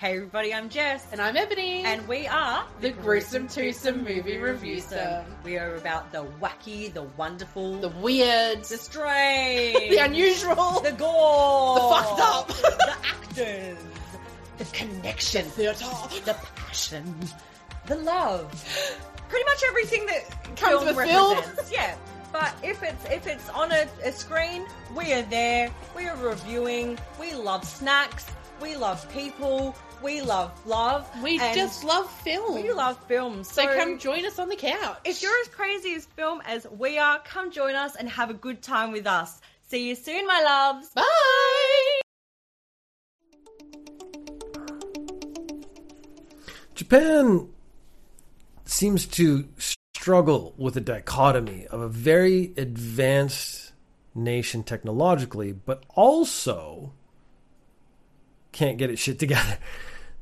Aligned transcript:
Hey 0.00 0.16
everybody, 0.16 0.54
I'm 0.54 0.70
Jess. 0.70 1.06
And 1.12 1.20
I'm 1.20 1.36
Ebony. 1.36 1.84
And 1.84 2.08
we 2.08 2.26
are 2.26 2.64
the 2.80 2.88
Gruesome 2.88 3.48
Twosome 3.48 4.02
Movie 4.02 4.38
Review 4.38 4.80
Some. 4.80 5.26
We 5.44 5.58
are 5.58 5.74
about 5.74 6.10
the 6.10 6.24
wacky, 6.40 6.90
the 6.90 7.02
wonderful, 7.18 7.78
the 7.82 7.90
weird, 7.90 8.64
the 8.64 8.78
strange, 8.78 9.76
the 9.90 9.98
unusual, 9.98 10.80
the 10.80 10.92
gore, 10.92 11.74
the 11.74 11.80
fucked 11.82 12.18
up, 12.18 12.48
the 12.48 12.96
actors, 13.04 13.76
the 14.56 14.64
connection, 14.72 15.44
theatre, 15.44 15.84
the 16.24 16.34
passion, 16.56 17.14
the 17.84 17.96
love. 17.96 18.50
Pretty 19.28 19.44
much 19.44 19.62
everything 19.68 20.06
that 20.06 20.56
comes 20.56 20.82
film 20.82 20.86
with 20.86 20.96
represents. 20.96 21.60
film. 21.60 21.68
Yeah. 21.70 21.94
But 22.32 22.54
if 22.62 22.82
it's 22.82 23.04
if 23.04 23.26
it's 23.26 23.50
on 23.50 23.70
a, 23.70 23.86
a 24.02 24.12
screen, 24.12 24.64
we 24.96 25.12
are 25.12 25.24
there. 25.24 25.70
We 25.94 26.06
are 26.06 26.16
reviewing. 26.16 26.98
We 27.20 27.34
love 27.34 27.66
snacks. 27.66 28.24
We 28.62 28.76
love 28.76 29.06
people. 29.12 29.74
We 30.02 30.22
love 30.22 30.50
love. 30.66 31.08
We 31.22 31.38
just 31.38 31.84
love 31.84 32.10
film. 32.22 32.54
We 32.54 32.72
love 32.72 32.98
films. 33.06 33.50
So, 33.50 33.62
so 33.62 33.76
come 33.76 33.98
join 33.98 34.24
us 34.24 34.38
on 34.38 34.48
the 34.48 34.56
couch. 34.56 34.98
If 35.04 35.22
you're 35.22 35.38
as 35.42 35.48
crazy 35.48 35.94
as 35.94 36.06
film 36.06 36.40
as 36.46 36.66
we 36.78 36.98
are, 36.98 37.18
come 37.20 37.50
join 37.50 37.74
us 37.74 37.96
and 37.96 38.08
have 38.08 38.30
a 38.30 38.34
good 38.34 38.62
time 38.62 38.92
with 38.92 39.06
us. 39.06 39.40
See 39.68 39.88
you 39.88 39.94
soon, 39.94 40.26
my 40.26 40.42
loves. 40.42 40.88
Bye. 40.90 42.00
Japan 46.74 47.48
seems 48.64 49.06
to 49.06 49.48
struggle 49.94 50.54
with 50.56 50.74
the 50.74 50.80
dichotomy 50.80 51.66
of 51.66 51.80
a 51.82 51.88
very 51.88 52.54
advanced 52.56 53.72
nation 54.14 54.62
technologically, 54.62 55.52
but 55.52 55.84
also 55.90 56.94
can't 58.52 58.78
get 58.78 58.90
its 58.90 59.02
shit 59.02 59.18
together. 59.18 59.58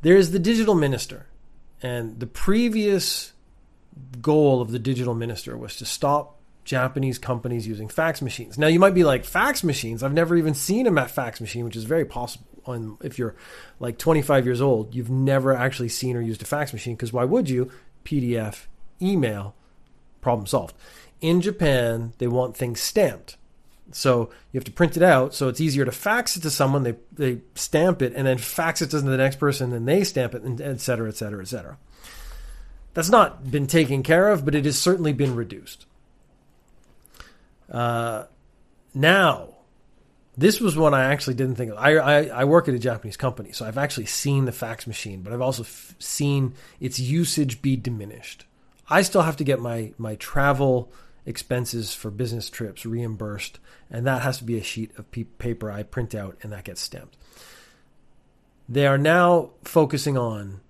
There's 0.00 0.30
the 0.30 0.38
digital 0.38 0.74
minister, 0.74 1.26
and 1.82 2.20
the 2.20 2.26
previous 2.26 3.32
goal 4.20 4.60
of 4.60 4.70
the 4.70 4.78
digital 4.78 5.14
minister 5.14 5.56
was 5.56 5.76
to 5.76 5.84
stop 5.84 6.38
Japanese 6.64 7.18
companies 7.18 7.66
using 7.66 7.88
fax 7.88 8.22
machines. 8.22 8.58
Now 8.58 8.66
you 8.66 8.78
might 8.78 8.94
be 8.94 9.02
like 9.02 9.24
fax 9.24 9.64
machines. 9.64 10.02
I've 10.02 10.12
never 10.12 10.36
even 10.36 10.54
seen 10.54 10.86
a 10.86 11.08
fax 11.08 11.40
machine, 11.40 11.64
which 11.64 11.76
is 11.76 11.84
very 11.84 12.04
possible. 12.04 12.46
On 12.66 12.98
if 13.02 13.18
you're 13.18 13.34
like 13.80 13.96
25 13.96 14.44
years 14.44 14.60
old, 14.60 14.94
you've 14.94 15.08
never 15.08 15.54
actually 15.54 15.88
seen 15.88 16.16
or 16.16 16.20
used 16.20 16.42
a 16.42 16.44
fax 16.44 16.72
machine 16.74 16.94
because 16.94 17.12
why 17.12 17.24
would 17.24 17.48
you? 17.48 17.70
PDF, 18.04 18.66
email, 19.00 19.54
problem 20.20 20.46
solved. 20.46 20.74
In 21.20 21.40
Japan, 21.40 22.12
they 22.18 22.26
want 22.26 22.56
things 22.56 22.80
stamped. 22.80 23.38
So 23.92 24.30
you 24.52 24.58
have 24.58 24.64
to 24.64 24.72
print 24.72 24.96
it 24.96 25.02
out. 25.02 25.34
So 25.34 25.48
it's 25.48 25.60
easier 25.60 25.84
to 25.84 25.92
fax 25.92 26.36
it 26.36 26.40
to 26.40 26.50
someone. 26.50 26.82
They 26.82 26.96
they 27.12 27.40
stamp 27.54 28.02
it 28.02 28.12
and 28.14 28.26
then 28.26 28.38
fax 28.38 28.82
it 28.82 28.90
to 28.90 29.00
the 29.00 29.16
next 29.16 29.36
person, 29.36 29.72
and 29.72 29.88
they 29.88 30.04
stamp 30.04 30.34
it, 30.34 30.42
and 30.42 30.60
et 30.60 30.80
cetera, 30.80 31.08
et 31.08 31.16
cetera, 31.16 31.40
et 31.40 31.48
cetera. 31.48 31.78
That's 32.94 33.10
not 33.10 33.50
been 33.50 33.66
taken 33.66 34.02
care 34.02 34.28
of, 34.28 34.44
but 34.44 34.54
it 34.54 34.64
has 34.64 34.78
certainly 34.78 35.12
been 35.12 35.36
reduced. 35.36 35.86
Uh, 37.70 38.24
now, 38.94 39.54
this 40.36 40.60
was 40.60 40.76
one 40.76 40.94
I 40.94 41.04
actually 41.04 41.34
didn't 41.34 41.56
think 41.56 41.70
of. 41.70 41.78
I, 41.78 41.96
I, 41.96 42.24
I 42.26 42.44
work 42.44 42.68
at 42.68 42.74
a 42.74 42.78
Japanese 42.78 43.16
company, 43.16 43.52
so 43.52 43.66
I've 43.66 43.78
actually 43.78 44.06
seen 44.06 44.46
the 44.46 44.52
fax 44.52 44.86
machine, 44.86 45.22
but 45.22 45.32
I've 45.32 45.40
also 45.40 45.62
f- 45.62 45.94
seen 45.98 46.54
its 46.80 46.98
usage 46.98 47.60
be 47.60 47.76
diminished. 47.76 48.46
I 48.88 49.02
still 49.02 49.22
have 49.22 49.36
to 49.36 49.44
get 49.44 49.60
my 49.60 49.92
my 49.98 50.14
travel 50.16 50.90
expenses 51.28 51.94
for 51.94 52.10
business 52.10 52.48
trips 52.48 52.86
reimbursed, 52.86 53.58
and 53.90 54.06
that 54.06 54.22
has 54.22 54.38
to 54.38 54.44
be 54.44 54.56
a 54.58 54.62
sheet 54.62 54.90
of 54.98 55.10
paper 55.38 55.70
I 55.70 55.82
print 55.82 56.14
out 56.14 56.38
and 56.42 56.52
that 56.52 56.64
gets 56.64 56.80
stamped. 56.80 57.16
They 58.68 58.86
are 58.86 58.98
now 58.98 59.50
focusing 59.62 60.16
on 60.16 60.60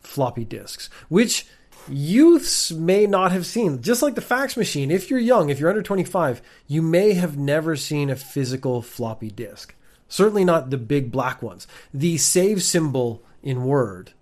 floppy 0.00 0.44
disks, 0.44 0.90
which 1.08 1.46
youths 1.88 2.70
may 2.72 3.06
not 3.06 3.32
have 3.32 3.46
seen. 3.46 3.80
Just 3.82 4.02
like 4.02 4.14
the 4.14 4.20
fax 4.20 4.56
machine, 4.56 4.90
if 4.90 5.10
you're 5.10 5.18
young, 5.18 5.50
if 5.50 5.60
you're 5.60 5.70
under 5.70 5.82
25, 5.82 6.42
you 6.66 6.82
may 6.82 7.12
have 7.14 7.38
never 7.38 7.76
seen 7.76 8.10
a 8.10 8.16
physical 8.16 8.82
floppy 8.82 9.30
disk. 9.30 9.74
Certainly 10.08 10.44
not 10.44 10.70
the 10.70 10.78
big 10.78 11.12
black 11.12 11.42
ones. 11.42 11.66
The 11.92 12.16
save 12.16 12.62
symbol 12.62 13.22
in 13.42 13.64
Word 13.64 14.12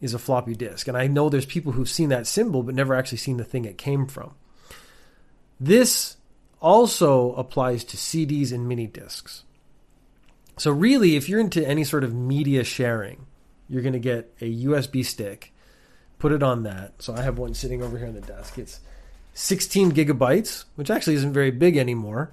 is 0.00 0.14
a 0.14 0.18
floppy 0.18 0.54
disk. 0.54 0.88
And 0.88 0.96
I 0.96 1.06
know 1.06 1.28
there's 1.28 1.46
people 1.46 1.72
who've 1.72 1.88
seen 1.88 2.08
that 2.10 2.26
symbol 2.26 2.62
but 2.62 2.74
never 2.74 2.94
actually 2.94 3.18
seen 3.18 3.36
the 3.36 3.44
thing 3.44 3.64
it 3.64 3.78
came 3.78 4.06
from. 4.06 4.34
This 5.60 6.16
also 6.60 7.34
applies 7.34 7.84
to 7.84 7.96
CDs 7.96 8.52
and 8.52 8.68
mini 8.68 8.86
discs. 8.86 9.44
So, 10.56 10.70
really, 10.72 11.16
if 11.16 11.28
you're 11.28 11.40
into 11.40 11.66
any 11.66 11.84
sort 11.84 12.02
of 12.04 12.14
media 12.14 12.64
sharing, 12.64 13.26
you're 13.68 13.82
going 13.82 13.92
to 13.92 14.00
get 14.00 14.34
a 14.40 14.64
USB 14.64 15.04
stick, 15.04 15.52
put 16.18 16.32
it 16.32 16.42
on 16.42 16.64
that. 16.64 16.94
So, 17.00 17.14
I 17.14 17.22
have 17.22 17.38
one 17.38 17.54
sitting 17.54 17.82
over 17.82 17.96
here 17.96 18.08
on 18.08 18.14
the 18.14 18.20
desk. 18.20 18.58
It's 18.58 18.80
16 19.34 19.92
gigabytes, 19.92 20.64
which 20.74 20.90
actually 20.90 21.14
isn't 21.14 21.32
very 21.32 21.52
big 21.52 21.76
anymore. 21.76 22.32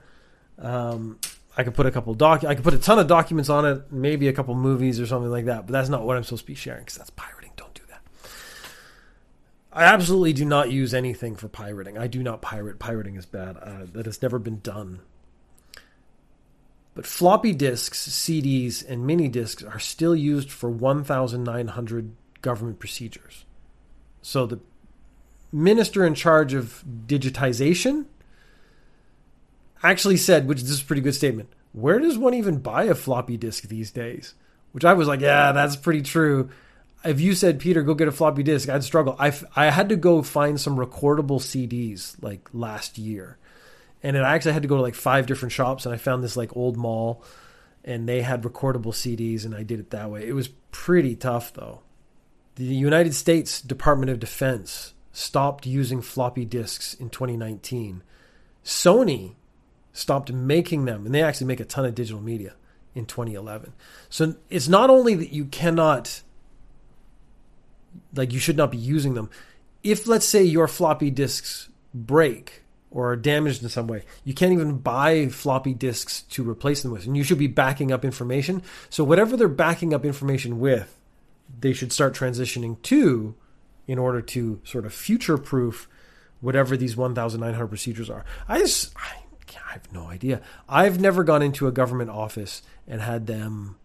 Um, 0.58 1.20
I 1.58 1.64
could 1.64 1.76
put 1.76 1.86
a 1.86 1.92
couple 1.92 2.14
doc, 2.16 2.44
I 2.44 2.56
could 2.56 2.64
put 2.64 2.74
a 2.74 2.80
ton 2.80 3.00
of 3.00 3.08
documents 3.08 3.50
on 3.50 3.66
it, 3.66 3.92
maybe 3.92 4.28
a 4.28 4.34
couple 4.34 4.56
movies 4.56 5.00
or 5.00 5.06
something 5.06 5.32
like 5.32 5.46
that. 5.46 5.68
But 5.68 5.74
that's 5.74 5.90
not 5.90 6.04
what 6.04 6.18
I'm 6.18 6.24
supposed 6.24 6.44
to 6.44 6.48
be 6.48 6.56
sharing 6.56 6.82
because 6.82 6.96
that's 6.96 7.12
pirating. 7.12 7.45
I 9.76 9.84
absolutely 9.84 10.32
do 10.32 10.46
not 10.46 10.72
use 10.72 10.94
anything 10.94 11.36
for 11.36 11.50
pirating. 11.50 11.98
I 11.98 12.08
do 12.08 12.24
not 12.24 12.42
pirate. 12.42 12.80
Pirating 12.80 13.18
is 13.18 13.26
bad. 13.26 13.58
Uh, 13.58 13.86
that 13.92 14.06
has 14.06 14.22
never 14.22 14.40
been 14.40 14.62
done. 14.62 15.02
But 16.94 17.06
floppy 17.06 17.54
disks, 17.54 18.08
CDs, 18.08 18.88
and 18.88 19.06
mini 19.06 19.28
disks 19.28 19.62
are 19.64 19.80
still 19.80 20.16
used 20.16 20.50
for 20.50 20.70
1,900 20.70 22.16
government 22.42 22.80
procedures. 22.80 23.44
So 24.22 24.46
the 24.46 24.62
minister 25.52 26.06
in 26.06 26.16
charge 26.16 26.54
of 26.54 26.82
digitization 27.06 28.06
actually 29.84 30.18
said, 30.18 30.48
which 30.48 30.62
this 30.62 30.72
is 30.72 30.82
a 30.82 30.86
pretty 30.86 31.02
good 31.02 31.16
statement, 31.16 31.50
where 31.74 32.00
does 32.00 32.18
one 32.18 32.34
even 32.34 32.60
buy 32.60 32.86
a 32.86 32.96
floppy 32.96 33.36
disk 33.36 33.66
these 33.66 33.92
days? 33.92 34.36
Which 34.72 34.86
I 34.86 34.94
was 34.94 35.10
like, 35.10 35.20
yeah, 35.20 35.52
that's 35.52 35.76
pretty 35.76 36.02
true. 36.02 36.50
If 37.06 37.22
you 37.22 37.36
said, 37.36 37.60
Peter, 37.60 37.84
go 37.84 37.94
get 37.94 38.08
a 38.08 38.12
floppy 38.12 38.44
disk, 38.44 38.70
I'd 38.70 38.84
struggle. 38.84 39.16
I, 39.20 39.34
I 39.56 39.70
had 39.70 39.90
to 39.90 39.96
go 39.96 40.22
find 40.22 40.60
some 40.60 40.78
recordable 40.78 41.40
CDs 41.40 42.16
like 42.22 42.50
last 42.54 42.98
year. 42.98 43.38
And 44.02 44.18
I 44.18 44.34
actually 44.34 44.54
had 44.54 44.62
to 44.62 44.68
go 44.68 44.76
to 44.76 44.82
like 44.82 44.96
five 44.96 45.26
different 45.26 45.52
shops 45.52 45.86
and 45.86 45.94
I 45.94 45.98
found 45.98 46.24
this 46.24 46.38
like 46.38 46.56
old 46.56 46.78
mall 46.78 47.24
and 47.84 48.08
they 48.08 48.22
had 48.22 48.44
recordable 48.44 48.94
CDs 48.94 49.46
and 49.46 49.56
I 49.56 49.64
did 49.64 49.80
it 49.80 49.92
that 49.92 50.10
way. 50.12 50.28
It 50.28 50.34
was 50.34 50.50
pretty 50.72 51.16
tough 51.16 51.54
though. 51.54 51.82
The 52.56 52.64
United 52.64 53.14
States 53.14 53.62
Department 53.62 54.12
of 54.12 54.20
Defense 54.20 54.94
stopped 55.12 55.66
using 55.66 56.02
floppy 56.02 56.46
disks 56.46 56.94
in 56.94 57.10
2019. 57.10 58.04
Sony 58.64 59.36
stopped 59.94 60.32
making 60.32 60.86
them, 60.86 61.06
and 61.06 61.16
they 61.16 61.24
actually 61.24 61.48
make 61.48 61.60
a 61.60 61.66
ton 61.66 61.86
of 61.86 61.96
digital 61.96 62.22
media 62.22 62.54
in 62.94 63.06
2011. 63.06 63.74
So 64.10 64.36
it's 64.50 64.68
not 64.68 64.90
only 64.90 65.16
that 65.16 65.32
you 65.32 65.46
cannot, 65.46 66.22
like, 68.16 68.34
you 68.34 68.40
should 68.40 68.58
not 68.58 68.72
be 68.72 68.78
using 68.78 69.14
them. 69.14 69.30
If, 69.84 70.08
let's 70.08 70.26
say, 70.26 70.44
your 70.44 70.68
floppy 70.68 71.12
disks 71.12 71.70
break 71.94 72.64
or 72.92 73.12
are 73.12 73.16
damaged 73.16 73.62
in 73.62 73.70
some 73.70 73.88
way, 73.88 74.04
you 74.24 74.34
can't 74.34 74.54
even 74.54 74.78
buy 74.80 75.28
floppy 75.28 75.74
disks 75.74 76.22
to 76.24 76.48
replace 76.48 76.82
them 76.82 76.92
with. 76.92 77.06
And 77.06 77.16
you 77.16 77.24
should 77.24 77.38
be 77.38 77.48
backing 77.48 77.92
up 77.92 78.04
information. 78.04 78.64
So 78.90 79.04
whatever 79.04 79.38
they're 79.38 79.48
backing 79.48 79.94
up 79.94 80.06
information 80.06 80.60
with, 80.60 80.98
they 81.60 81.74
should 81.74 81.92
start 81.92 82.16
transitioning 82.16 82.82
to 82.84 83.36
in 83.88 84.00
order 84.00 84.22
to 84.22 84.60
sort 84.64 84.86
of 84.86 84.94
future 84.94 85.38
proof 85.38 85.88
whatever 86.42 86.76
these 86.76 86.98
1,900 86.98 87.68
procedures 87.68 88.10
are. 88.10 88.26
I 88.48 88.60
just, 88.60 88.94
I, 88.96 89.24
I 89.68 89.74
have 89.74 89.92
no 89.92 90.08
idea. 90.08 90.42
I've 90.68 91.00
never 91.00 91.24
gone 91.24 91.42
into 91.42 91.68
a 91.68 91.72
government 91.72 92.10
office 92.10 92.62
and 92.88 93.02
had 93.02 93.28
them 93.28 93.78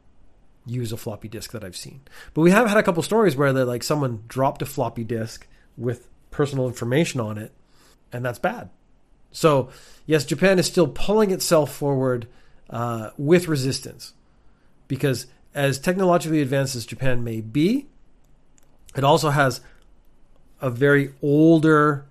use 0.66 0.92
a 0.92 0.96
floppy 0.96 1.28
disk 1.28 1.52
that 1.52 1.64
I've 1.64 1.76
seen. 1.76 2.00
But 2.34 2.42
we 2.42 2.50
have 2.50 2.68
had 2.68 2.76
a 2.76 2.82
couple 2.82 3.02
stories 3.02 3.36
where 3.36 3.52
they 3.52 3.62
like 3.62 3.82
someone 3.82 4.24
dropped 4.28 4.62
a 4.62 4.66
floppy 4.66 5.04
disk 5.04 5.46
with 5.76 6.08
personal 6.30 6.66
information 6.66 7.20
on 7.20 7.38
it, 7.38 7.52
and 8.12 8.24
that's 8.24 8.38
bad. 8.38 8.70
So 9.32 9.70
yes, 10.06 10.24
Japan 10.24 10.58
is 10.58 10.66
still 10.66 10.88
pulling 10.88 11.30
itself 11.30 11.72
forward 11.72 12.26
uh, 12.68 13.10
with 13.16 13.48
resistance 13.48 14.12
because 14.88 15.26
as 15.54 15.78
technologically 15.78 16.40
advanced 16.42 16.76
as 16.76 16.86
Japan 16.86 17.24
may 17.24 17.40
be, 17.40 17.86
it 18.96 19.04
also 19.04 19.30
has 19.30 19.60
a 20.60 20.70
very 20.70 21.14
older 21.22 22.06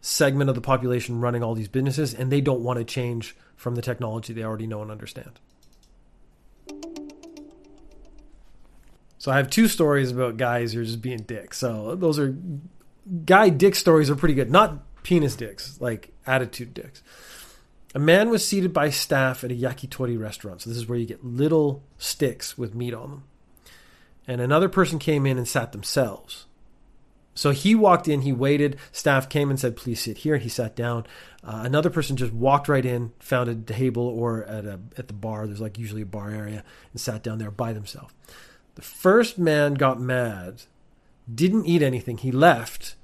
segment 0.00 0.48
of 0.48 0.54
the 0.54 0.60
population 0.60 1.20
running 1.20 1.42
all 1.42 1.54
these 1.54 1.68
businesses, 1.68 2.14
and 2.14 2.30
they 2.30 2.40
don't 2.40 2.60
want 2.60 2.78
to 2.78 2.84
change 2.84 3.36
from 3.56 3.74
the 3.74 3.82
technology 3.82 4.32
they 4.32 4.44
already 4.44 4.66
know 4.66 4.82
and 4.82 4.90
understand. 4.90 5.40
So 9.26 9.32
I 9.32 9.38
have 9.38 9.50
two 9.50 9.66
stories 9.66 10.12
about 10.12 10.36
guys 10.36 10.72
who 10.72 10.80
are 10.80 10.84
just 10.84 11.02
being 11.02 11.22
dicks. 11.22 11.58
So 11.58 11.96
those 11.96 12.16
are 12.20 12.38
guy 13.24 13.48
dick 13.48 13.74
stories 13.74 14.08
are 14.08 14.14
pretty 14.14 14.34
good. 14.34 14.52
Not 14.52 15.02
penis 15.02 15.34
dicks, 15.34 15.80
like 15.80 16.12
attitude 16.28 16.72
dicks. 16.74 17.02
A 17.92 17.98
man 17.98 18.30
was 18.30 18.46
seated 18.46 18.72
by 18.72 18.90
staff 18.90 19.42
at 19.42 19.50
a 19.50 19.54
yakitori 19.56 20.16
restaurant. 20.16 20.62
So 20.62 20.70
this 20.70 20.76
is 20.76 20.88
where 20.88 20.96
you 20.96 21.06
get 21.06 21.24
little 21.24 21.82
sticks 21.98 22.56
with 22.56 22.76
meat 22.76 22.94
on 22.94 23.10
them. 23.10 23.24
and 24.28 24.40
another 24.40 24.68
person 24.68 25.00
came 25.00 25.26
in 25.26 25.38
and 25.38 25.48
sat 25.48 25.72
themselves. 25.72 26.46
So 27.34 27.50
he 27.50 27.74
walked 27.74 28.06
in, 28.06 28.20
he 28.20 28.32
waited. 28.32 28.76
Staff 28.92 29.28
came 29.28 29.50
and 29.50 29.58
said, 29.58 29.74
"Please 29.76 30.00
sit 30.00 30.18
here." 30.18 30.34
and 30.34 30.42
He 30.44 30.48
sat 30.48 30.76
down. 30.76 31.04
Uh, 31.42 31.62
another 31.64 31.90
person 31.90 32.16
just 32.16 32.32
walked 32.32 32.68
right 32.68 32.86
in, 32.86 33.12
found 33.18 33.48
a 33.48 33.56
table 33.56 34.06
or 34.06 34.44
at 34.44 34.64
a 34.64 34.78
at 34.96 35.08
the 35.08 35.14
bar. 35.14 35.48
There's 35.48 35.60
like 35.60 35.80
usually 35.80 36.02
a 36.02 36.06
bar 36.06 36.30
area, 36.30 36.62
and 36.92 37.00
sat 37.00 37.24
down 37.24 37.38
there 37.38 37.50
by 37.50 37.72
themselves. 37.72 38.14
The 38.76 38.82
first 38.82 39.38
man 39.38 39.74
got 39.74 40.00
mad, 40.00 40.62
didn't 41.32 41.66
eat 41.66 41.82
anything. 41.82 42.18
He 42.18 42.30
left, 42.30 42.94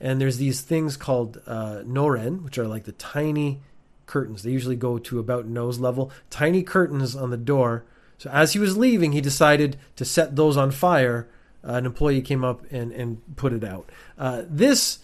and 0.00 0.20
there's 0.20 0.36
these 0.36 0.60
things 0.60 0.96
called 0.96 1.40
uh, 1.46 1.82
noren, 1.86 2.42
which 2.44 2.58
are 2.58 2.68
like 2.68 2.84
the 2.84 2.92
tiny 2.92 3.60
curtains. 4.06 4.42
They 4.42 4.50
usually 4.50 4.76
go 4.76 4.98
to 4.98 5.18
about 5.18 5.46
nose 5.46 5.78
level. 5.78 6.12
Tiny 6.30 6.62
curtains 6.62 7.16
on 7.16 7.30
the 7.30 7.36
door. 7.36 7.84
So 8.18 8.28
as 8.30 8.52
he 8.52 8.58
was 8.58 8.76
leaving, 8.76 9.12
he 9.12 9.20
decided 9.20 9.78
to 9.96 10.04
set 10.04 10.36
those 10.36 10.56
on 10.56 10.70
fire 10.70 11.28
uh, 11.66 11.72
an 11.72 11.86
employee 11.86 12.20
came 12.20 12.44
up 12.44 12.70
and, 12.70 12.92
and 12.92 13.36
put 13.36 13.52
it 13.52 13.64
out. 13.64 13.90
Uh, 14.18 14.42
this, 14.46 14.98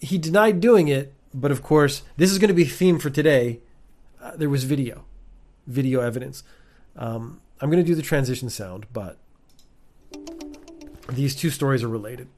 he 0.00 0.18
denied 0.18 0.60
doing 0.60 0.88
it, 0.88 1.12
but 1.32 1.52
of 1.52 1.62
course, 1.62 2.02
this 2.16 2.30
is 2.30 2.38
going 2.38 2.48
to 2.48 2.54
be 2.54 2.64
theme 2.64 2.98
for 2.98 3.10
today. 3.10 3.60
Uh, 4.20 4.36
there 4.36 4.50
was 4.50 4.64
video, 4.64 5.04
video 5.66 6.00
evidence. 6.00 6.42
Um, 6.96 7.40
I'm 7.60 7.70
going 7.70 7.82
to 7.82 7.86
do 7.86 7.94
the 7.94 8.02
transition 8.02 8.50
sound, 8.50 8.86
but 8.92 9.18
these 11.08 11.34
two 11.34 11.50
stories 11.50 11.82
are 11.82 11.88
related. 11.88 12.28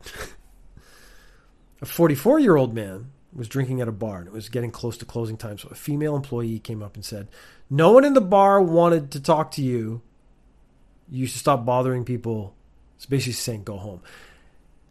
a 1.80 1.86
44 1.86 2.40
year 2.40 2.56
old 2.56 2.74
man 2.74 3.10
was 3.32 3.48
drinking 3.48 3.80
at 3.80 3.88
a 3.88 3.92
bar 3.92 4.18
and 4.18 4.26
it 4.26 4.32
was 4.32 4.48
getting 4.48 4.70
close 4.70 4.96
to 4.98 5.04
closing 5.04 5.36
time. 5.36 5.58
So 5.58 5.68
a 5.70 5.74
female 5.74 6.16
employee 6.16 6.58
came 6.58 6.82
up 6.82 6.94
and 6.94 7.04
said, 7.04 7.28
No 7.70 7.92
one 7.92 8.04
in 8.04 8.14
the 8.14 8.20
bar 8.20 8.60
wanted 8.60 9.10
to 9.12 9.20
talk 9.20 9.50
to 9.52 9.62
you. 9.62 10.02
You 11.10 11.26
should 11.26 11.40
stop 11.40 11.64
bothering 11.64 12.04
people 12.04 12.54
it's 13.02 13.06
basically 13.08 13.32
saying 13.32 13.64
go 13.64 13.78
home. 13.78 14.00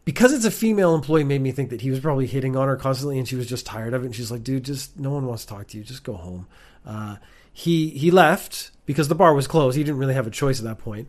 Because 0.04 0.34
it's 0.34 0.44
a 0.44 0.52
female 0.52 0.94
employee 0.96 1.24
made 1.24 1.40
me 1.40 1.54
think 1.54 1.70
that 1.70 1.80
he 1.80 1.90
was 1.90 2.02
probably 2.02 2.28
hitting 2.28 2.58
on 2.58 2.68
her 2.68 2.76
constantly 2.76 3.18
and 3.18 3.26
she 3.26 3.38
was 3.38 3.48
just 3.48 3.66
tired 3.66 3.94
of 3.94 4.04
it. 4.04 4.08
And 4.08 4.14
she's 4.14 4.30
like, 4.30 4.44
dude, 4.44 4.66
just 4.66 5.00
no 5.00 5.12
one 5.12 5.26
wants 5.28 5.46
to 5.46 5.54
talk 5.54 5.68
to 5.68 5.78
you. 5.78 5.84
Just 5.86 6.04
go 6.04 6.16
home. 6.16 6.46
Uh, 6.86 7.16
he, 7.54 7.90
he 7.90 8.12
left 8.12 8.72
because 8.86 9.08
the 9.08 9.16
bar 9.16 9.34
was 9.34 9.48
closed. 9.48 9.78
He 9.78 9.84
didn't 9.84 10.00
really 10.00 10.14
have 10.14 10.28
a 10.28 10.32
choice 10.32 10.60
at 10.60 10.66
that 10.66 10.80
point. 10.80 11.08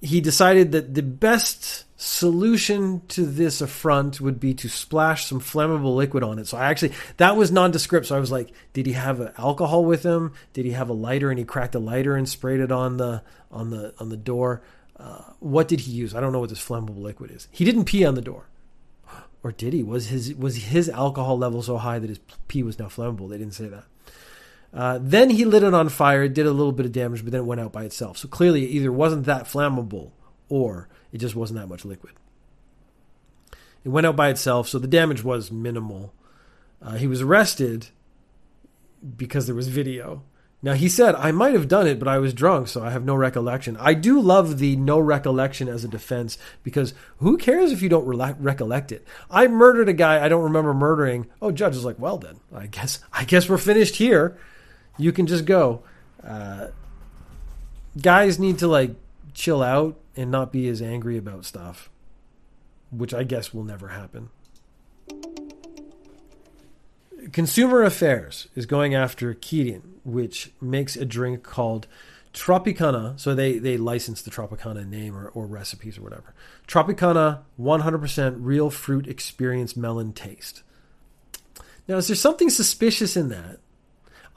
He 0.00 0.20
decided 0.20 0.72
that 0.72 0.94
the 0.94 1.02
best 1.02 1.84
solution 1.96 3.00
to 3.08 3.24
this 3.24 3.60
affront 3.60 4.20
would 4.20 4.38
be 4.38 4.52
to 4.54 4.68
splash 4.68 5.26
some 5.26 5.40
flammable 5.40 5.96
liquid 5.96 6.22
on 6.22 6.38
it. 6.38 6.46
So 6.46 6.58
I 6.58 6.66
actually 6.66 6.92
that 7.16 7.36
was 7.36 7.50
nondescript. 7.50 8.06
So 8.06 8.16
I 8.16 8.20
was 8.20 8.30
like, 8.30 8.50
did 8.72 8.86
he 8.86 8.92
have 8.92 9.32
alcohol 9.38 9.84
with 9.84 10.02
him? 10.02 10.32
Did 10.52 10.66
he 10.66 10.72
have 10.72 10.88
a 10.88 10.92
lighter 10.94 11.30
and 11.30 11.38
he 11.38 11.44
cracked 11.44 11.74
a 11.74 11.78
lighter 11.78 12.16
and 12.16 12.28
sprayed 12.28 12.60
it 12.60 12.70
on 12.70 12.98
the 12.98 13.22
on 13.50 13.70
the 13.70 13.94
on 13.98 14.10
the 14.10 14.16
door? 14.16 14.62
Uh, 14.96 15.22
what 15.40 15.68
did 15.68 15.80
he 15.80 15.92
use? 15.92 16.14
I 16.14 16.20
don't 16.20 16.32
know 16.32 16.40
what 16.40 16.50
this 16.50 16.64
flammable 16.64 17.00
liquid 17.00 17.30
is. 17.30 17.48
He 17.50 17.64
didn't 17.64 17.86
pee 17.86 18.04
on 18.04 18.14
the 18.14 18.20
door, 18.20 18.46
or 19.42 19.52
did 19.52 19.72
he? 19.72 19.82
Was 19.82 20.08
his 20.08 20.34
was 20.34 20.56
his 20.56 20.88
alcohol 20.88 21.38
level 21.38 21.62
so 21.62 21.78
high 21.78 21.98
that 21.98 22.08
his 22.08 22.20
pee 22.48 22.62
was 22.62 22.78
now 22.78 22.86
flammable? 22.86 23.28
They 23.30 23.38
didn't 23.38 23.54
say 23.54 23.68
that. 23.68 23.84
Uh, 24.74 24.98
then 25.00 25.30
he 25.30 25.44
lit 25.44 25.62
it 25.62 25.72
on 25.72 25.88
fire. 25.88 26.26
Did 26.28 26.46
a 26.46 26.50
little 26.50 26.72
bit 26.72 26.86
of 26.86 26.92
damage, 26.92 27.22
but 27.22 27.30
then 27.30 27.42
it 27.42 27.46
went 27.46 27.60
out 27.60 27.72
by 27.72 27.84
itself. 27.84 28.18
So 28.18 28.28
clearly, 28.28 28.64
it 28.64 28.70
either 28.70 28.90
wasn't 28.90 29.24
that 29.26 29.44
flammable, 29.44 30.10
or 30.48 30.88
it 31.12 31.18
just 31.18 31.36
wasn't 31.36 31.60
that 31.60 31.68
much 31.68 31.84
liquid. 31.84 32.14
It 33.84 33.90
went 33.90 34.06
out 34.06 34.16
by 34.16 34.30
itself, 34.30 34.68
so 34.68 34.78
the 34.78 34.88
damage 34.88 35.22
was 35.22 35.52
minimal. 35.52 36.12
Uh, 36.82 36.96
he 36.96 37.06
was 37.06 37.20
arrested 37.20 37.88
because 39.16 39.46
there 39.46 39.54
was 39.54 39.68
video. 39.68 40.22
Now 40.62 40.72
he 40.72 40.88
said, 40.88 41.14
I 41.16 41.30
might 41.30 41.52
have 41.52 41.68
done 41.68 41.86
it, 41.86 41.98
but 41.98 42.08
I 42.08 42.16
was 42.16 42.32
drunk, 42.32 42.68
so 42.68 42.82
I 42.82 42.88
have 42.88 43.04
no 43.04 43.14
recollection. 43.14 43.76
I 43.78 43.92
do 43.92 44.18
love 44.18 44.58
the 44.58 44.76
no 44.76 44.98
recollection 44.98 45.68
as 45.68 45.84
a 45.84 45.88
defense 45.88 46.38
because 46.62 46.94
who 47.18 47.36
cares 47.36 47.70
if 47.70 47.82
you 47.82 47.90
don't 47.90 48.06
re- 48.06 48.34
recollect 48.38 48.90
it? 48.90 49.06
I 49.30 49.46
murdered 49.46 49.90
a 49.90 49.92
guy 49.92 50.24
I 50.24 50.28
don't 50.28 50.42
remember 50.42 50.72
murdering. 50.72 51.26
Oh, 51.42 51.50
judge 51.50 51.76
is 51.76 51.84
like, 51.84 51.98
well 51.98 52.16
then, 52.16 52.40
I 52.54 52.66
guess 52.66 53.00
I 53.12 53.24
guess 53.24 53.46
we're 53.46 53.58
finished 53.58 53.96
here. 53.96 54.38
You 54.96 55.12
can 55.12 55.26
just 55.26 55.44
go. 55.44 55.82
Uh, 56.22 56.68
guys 58.00 58.38
need 58.38 58.58
to 58.58 58.68
like 58.68 58.94
chill 59.32 59.62
out 59.62 59.96
and 60.16 60.30
not 60.30 60.52
be 60.52 60.68
as 60.68 60.80
angry 60.80 61.16
about 61.16 61.44
stuff, 61.44 61.90
which 62.90 63.12
I 63.12 63.24
guess 63.24 63.52
will 63.52 63.64
never 63.64 63.88
happen. 63.88 64.30
Consumer 67.32 67.82
Affairs 67.82 68.48
is 68.54 68.66
going 68.66 68.94
after 68.94 69.34
Kirin, 69.34 69.82
which 70.04 70.52
makes 70.60 70.94
a 70.94 71.04
drink 71.04 71.42
called 71.42 71.86
Tropicana. 72.32 73.18
So 73.18 73.34
they, 73.34 73.58
they 73.58 73.76
license 73.76 74.22
the 74.22 74.30
Tropicana 74.30 74.86
name 74.86 75.16
or, 75.16 75.28
or 75.28 75.46
recipes 75.46 75.98
or 75.98 76.02
whatever. 76.02 76.34
Tropicana 76.68 77.40
100% 77.58 78.36
real 78.38 78.70
fruit 78.70 79.06
experience 79.06 79.76
melon 79.76 80.12
taste. 80.12 80.62
Now, 81.88 81.96
is 81.96 82.06
there 82.06 82.16
something 82.16 82.50
suspicious 82.50 83.16
in 83.16 83.28
that? 83.30 83.58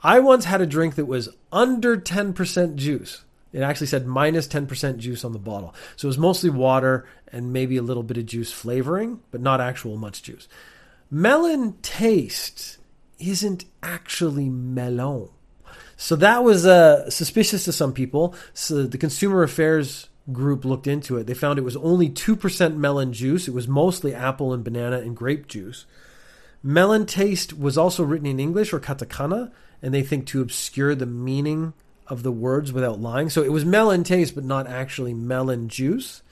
I 0.02 0.20
once 0.20 0.44
had 0.44 0.60
a 0.60 0.66
drink 0.66 0.94
that 0.94 1.06
was 1.06 1.28
under 1.50 1.96
10% 1.96 2.76
juice. 2.76 3.24
It 3.52 3.60
actually 3.60 3.86
said 3.86 4.06
minus 4.06 4.46
10% 4.46 4.98
juice 4.98 5.24
on 5.24 5.32
the 5.32 5.38
bottle. 5.38 5.74
So 5.96 6.06
it 6.06 6.10
was 6.10 6.18
mostly 6.18 6.50
water 6.50 7.06
and 7.32 7.52
maybe 7.52 7.76
a 7.76 7.82
little 7.82 8.02
bit 8.02 8.18
of 8.18 8.26
juice 8.26 8.52
flavoring, 8.52 9.20
but 9.30 9.40
not 9.40 9.60
actual 9.60 9.96
much 9.96 10.22
juice. 10.22 10.48
Melon 11.10 11.76
taste 11.82 12.78
isn't 13.18 13.64
actually 13.82 14.48
melon. 14.48 15.30
So 15.96 16.14
that 16.16 16.44
was 16.44 16.66
uh, 16.66 17.10
suspicious 17.10 17.64
to 17.64 17.72
some 17.72 17.92
people. 17.92 18.34
So 18.54 18.84
the 18.84 18.98
Consumer 18.98 19.42
Affairs 19.42 20.08
group 20.30 20.64
looked 20.64 20.86
into 20.86 21.16
it. 21.16 21.26
They 21.26 21.34
found 21.34 21.58
it 21.58 21.62
was 21.62 21.76
only 21.76 22.08
2% 22.10 22.76
melon 22.76 23.12
juice. 23.12 23.48
It 23.48 23.54
was 23.54 23.66
mostly 23.66 24.14
apple 24.14 24.52
and 24.52 24.62
banana 24.62 24.98
and 24.98 25.16
grape 25.16 25.48
juice. 25.48 25.86
Melon 26.62 27.06
taste 27.06 27.56
was 27.58 27.78
also 27.78 28.02
written 28.02 28.26
in 28.26 28.40
English 28.40 28.72
or 28.72 28.80
katakana, 28.80 29.52
and 29.80 29.94
they 29.94 30.02
think 30.02 30.26
to 30.26 30.40
obscure 30.40 30.94
the 30.94 31.06
meaning 31.06 31.72
of 32.08 32.22
the 32.22 32.32
words 32.32 32.72
without 32.72 33.00
lying. 33.00 33.30
So 33.30 33.42
it 33.42 33.52
was 33.52 33.64
melon 33.64 34.02
taste, 34.02 34.34
but 34.34 34.44
not 34.44 34.66
actually 34.66 35.14
melon 35.14 35.68
juice. 35.68 36.22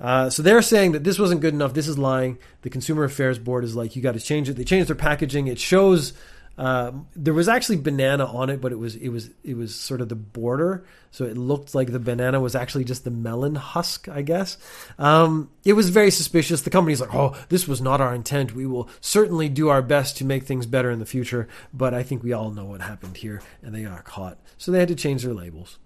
Uh, 0.00 0.28
so 0.28 0.42
they're 0.42 0.62
saying 0.62 0.92
that 0.92 1.04
this 1.04 1.18
wasn't 1.18 1.40
good 1.40 1.54
enough. 1.54 1.72
This 1.72 1.88
is 1.88 1.98
lying. 1.98 2.38
The 2.62 2.70
Consumer 2.70 3.04
Affairs 3.04 3.38
Board 3.38 3.64
is 3.64 3.74
like, 3.74 3.96
you 3.96 4.02
got 4.02 4.12
to 4.12 4.20
change 4.20 4.48
it. 4.48 4.54
They 4.54 4.64
changed 4.64 4.88
their 4.88 4.96
packaging. 4.96 5.46
It 5.46 5.58
shows 5.58 6.12
uh, 6.58 6.92
there 7.14 7.34
was 7.34 7.48
actually 7.48 7.76
banana 7.76 8.24
on 8.24 8.48
it, 8.48 8.60
but 8.60 8.72
it 8.72 8.76
was 8.76 8.96
it 8.96 9.10
was 9.10 9.30
it 9.44 9.56
was 9.56 9.74
sort 9.74 10.00
of 10.00 10.08
the 10.08 10.14
border, 10.14 10.86
so 11.10 11.24
it 11.24 11.36
looked 11.36 11.74
like 11.74 11.92
the 11.92 12.00
banana 12.00 12.40
was 12.40 12.54
actually 12.54 12.84
just 12.84 13.04
the 13.04 13.10
melon 13.10 13.54
husk, 13.54 14.08
I 14.08 14.22
guess. 14.22 14.56
Um, 14.98 15.50
it 15.64 15.74
was 15.74 15.90
very 15.90 16.10
suspicious. 16.10 16.62
The 16.62 16.70
company's 16.70 17.00
like, 17.00 17.14
"Oh, 17.14 17.36
this 17.50 17.68
was 17.68 17.82
not 17.82 18.00
our 18.00 18.14
intent. 18.14 18.54
We 18.54 18.66
will 18.66 18.88
certainly 19.02 19.50
do 19.50 19.68
our 19.68 19.82
best 19.82 20.16
to 20.18 20.24
make 20.24 20.44
things 20.44 20.64
better 20.64 20.90
in 20.90 20.98
the 20.98 21.06
future." 21.06 21.46
But 21.74 21.92
I 21.92 22.02
think 22.02 22.22
we 22.22 22.32
all 22.32 22.50
know 22.50 22.64
what 22.64 22.80
happened 22.80 23.18
here, 23.18 23.42
and 23.62 23.74
they 23.74 23.82
got 23.82 24.04
caught, 24.04 24.38
so 24.56 24.72
they 24.72 24.78
had 24.78 24.88
to 24.88 24.94
change 24.94 25.24
their 25.24 25.34
labels. 25.34 25.78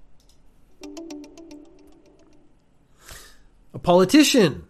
A 3.74 3.78
politician 3.78 4.66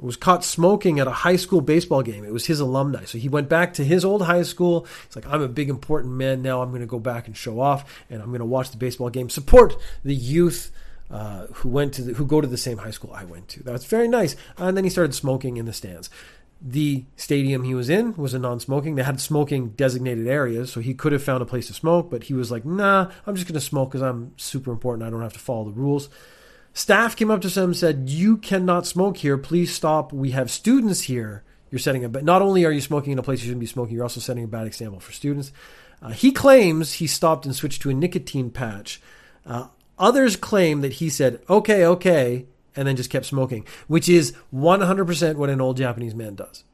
was 0.00 0.16
caught 0.16 0.44
smoking 0.44 0.98
at 0.98 1.06
a 1.06 1.10
high 1.10 1.36
school 1.36 1.60
baseball 1.60 2.02
game. 2.02 2.24
It 2.24 2.32
was 2.32 2.46
his 2.46 2.60
alumni. 2.60 3.04
So 3.04 3.18
he 3.18 3.28
went 3.28 3.48
back 3.48 3.74
to 3.74 3.84
his 3.84 4.04
old 4.04 4.22
high 4.22 4.42
school. 4.42 4.86
He's 5.06 5.16
like, 5.16 5.26
I'm 5.26 5.42
a 5.42 5.48
big 5.48 5.68
important 5.68 6.14
man 6.14 6.42
now. 6.42 6.62
I'm 6.62 6.70
going 6.70 6.80
to 6.80 6.86
go 6.86 6.98
back 6.98 7.26
and 7.26 7.36
show 7.36 7.60
off, 7.60 8.02
and 8.08 8.22
I'm 8.22 8.28
going 8.28 8.40
to 8.40 8.46
watch 8.46 8.70
the 8.70 8.78
baseball 8.78 9.10
game, 9.10 9.28
support 9.28 9.76
the 10.04 10.14
youth 10.14 10.70
uh, 11.10 11.46
who 11.54 11.68
went 11.68 11.92
to 11.94 12.02
the, 12.02 12.12
who 12.14 12.24
go 12.24 12.40
to 12.40 12.46
the 12.46 12.56
same 12.56 12.78
high 12.78 12.92
school 12.92 13.12
I 13.12 13.24
went 13.24 13.48
to. 13.48 13.62
That's 13.62 13.84
very 13.84 14.08
nice. 14.08 14.36
And 14.56 14.76
then 14.76 14.84
he 14.84 14.90
started 14.90 15.14
smoking 15.14 15.56
in 15.56 15.66
the 15.66 15.72
stands. 15.72 16.08
The 16.62 17.04
stadium 17.16 17.64
he 17.64 17.74
was 17.74 17.88
in 17.88 18.14
was 18.16 18.34
a 18.34 18.38
non-smoking. 18.38 18.94
They 18.94 19.02
had 19.02 19.18
smoking 19.18 19.70
designated 19.70 20.26
areas, 20.26 20.70
so 20.70 20.80
he 20.80 20.92
could 20.92 21.12
have 21.12 21.22
found 21.22 21.42
a 21.42 21.46
place 21.46 21.66
to 21.68 21.72
smoke, 21.72 22.10
but 22.10 22.24
he 22.24 22.34
was 22.34 22.50
like, 22.50 22.66
"Nah, 22.66 23.10
I'm 23.26 23.34
just 23.34 23.46
going 23.46 23.54
to 23.54 23.62
smoke 23.62 23.90
because 23.90 24.02
I'm 24.02 24.34
super 24.36 24.70
important. 24.70 25.06
I 25.06 25.10
don't 25.10 25.22
have 25.22 25.32
to 25.32 25.38
follow 25.38 25.64
the 25.64 25.70
rules." 25.70 26.10
Staff 26.72 27.16
came 27.16 27.30
up 27.30 27.40
to 27.42 27.48
him 27.48 27.64
and 27.64 27.76
said, 27.76 28.08
You 28.08 28.36
cannot 28.36 28.86
smoke 28.86 29.18
here. 29.18 29.36
Please 29.36 29.74
stop. 29.74 30.12
We 30.12 30.30
have 30.30 30.50
students 30.50 31.02
here. 31.02 31.44
You're 31.70 31.78
setting 31.78 32.04
a 32.04 32.08
but 32.08 32.24
not 32.24 32.42
only 32.42 32.64
are 32.64 32.72
you 32.72 32.80
smoking 32.80 33.12
in 33.12 33.18
a 33.18 33.22
place 33.22 33.40
you 33.40 33.46
shouldn't 33.46 33.60
be 33.60 33.66
smoking, 33.66 33.94
you're 33.94 34.04
also 34.04 34.20
setting 34.20 34.44
a 34.44 34.48
bad 34.48 34.66
example 34.66 35.00
for 35.00 35.12
students. 35.12 35.52
Uh, 36.02 36.10
he 36.10 36.32
claims 36.32 36.94
he 36.94 37.06
stopped 37.06 37.44
and 37.44 37.54
switched 37.54 37.82
to 37.82 37.90
a 37.90 37.94
nicotine 37.94 38.50
patch. 38.50 39.00
Uh, 39.46 39.68
others 39.98 40.36
claim 40.36 40.80
that 40.80 40.94
he 40.94 41.08
said, 41.08 41.40
okay, 41.48 41.84
okay, 41.84 42.46
and 42.74 42.88
then 42.88 42.96
just 42.96 43.10
kept 43.10 43.26
smoking, 43.26 43.64
which 43.86 44.08
is 44.08 44.32
100% 44.52 45.36
what 45.36 45.50
an 45.50 45.60
old 45.60 45.76
Japanese 45.76 46.14
man 46.14 46.34
does. 46.34 46.64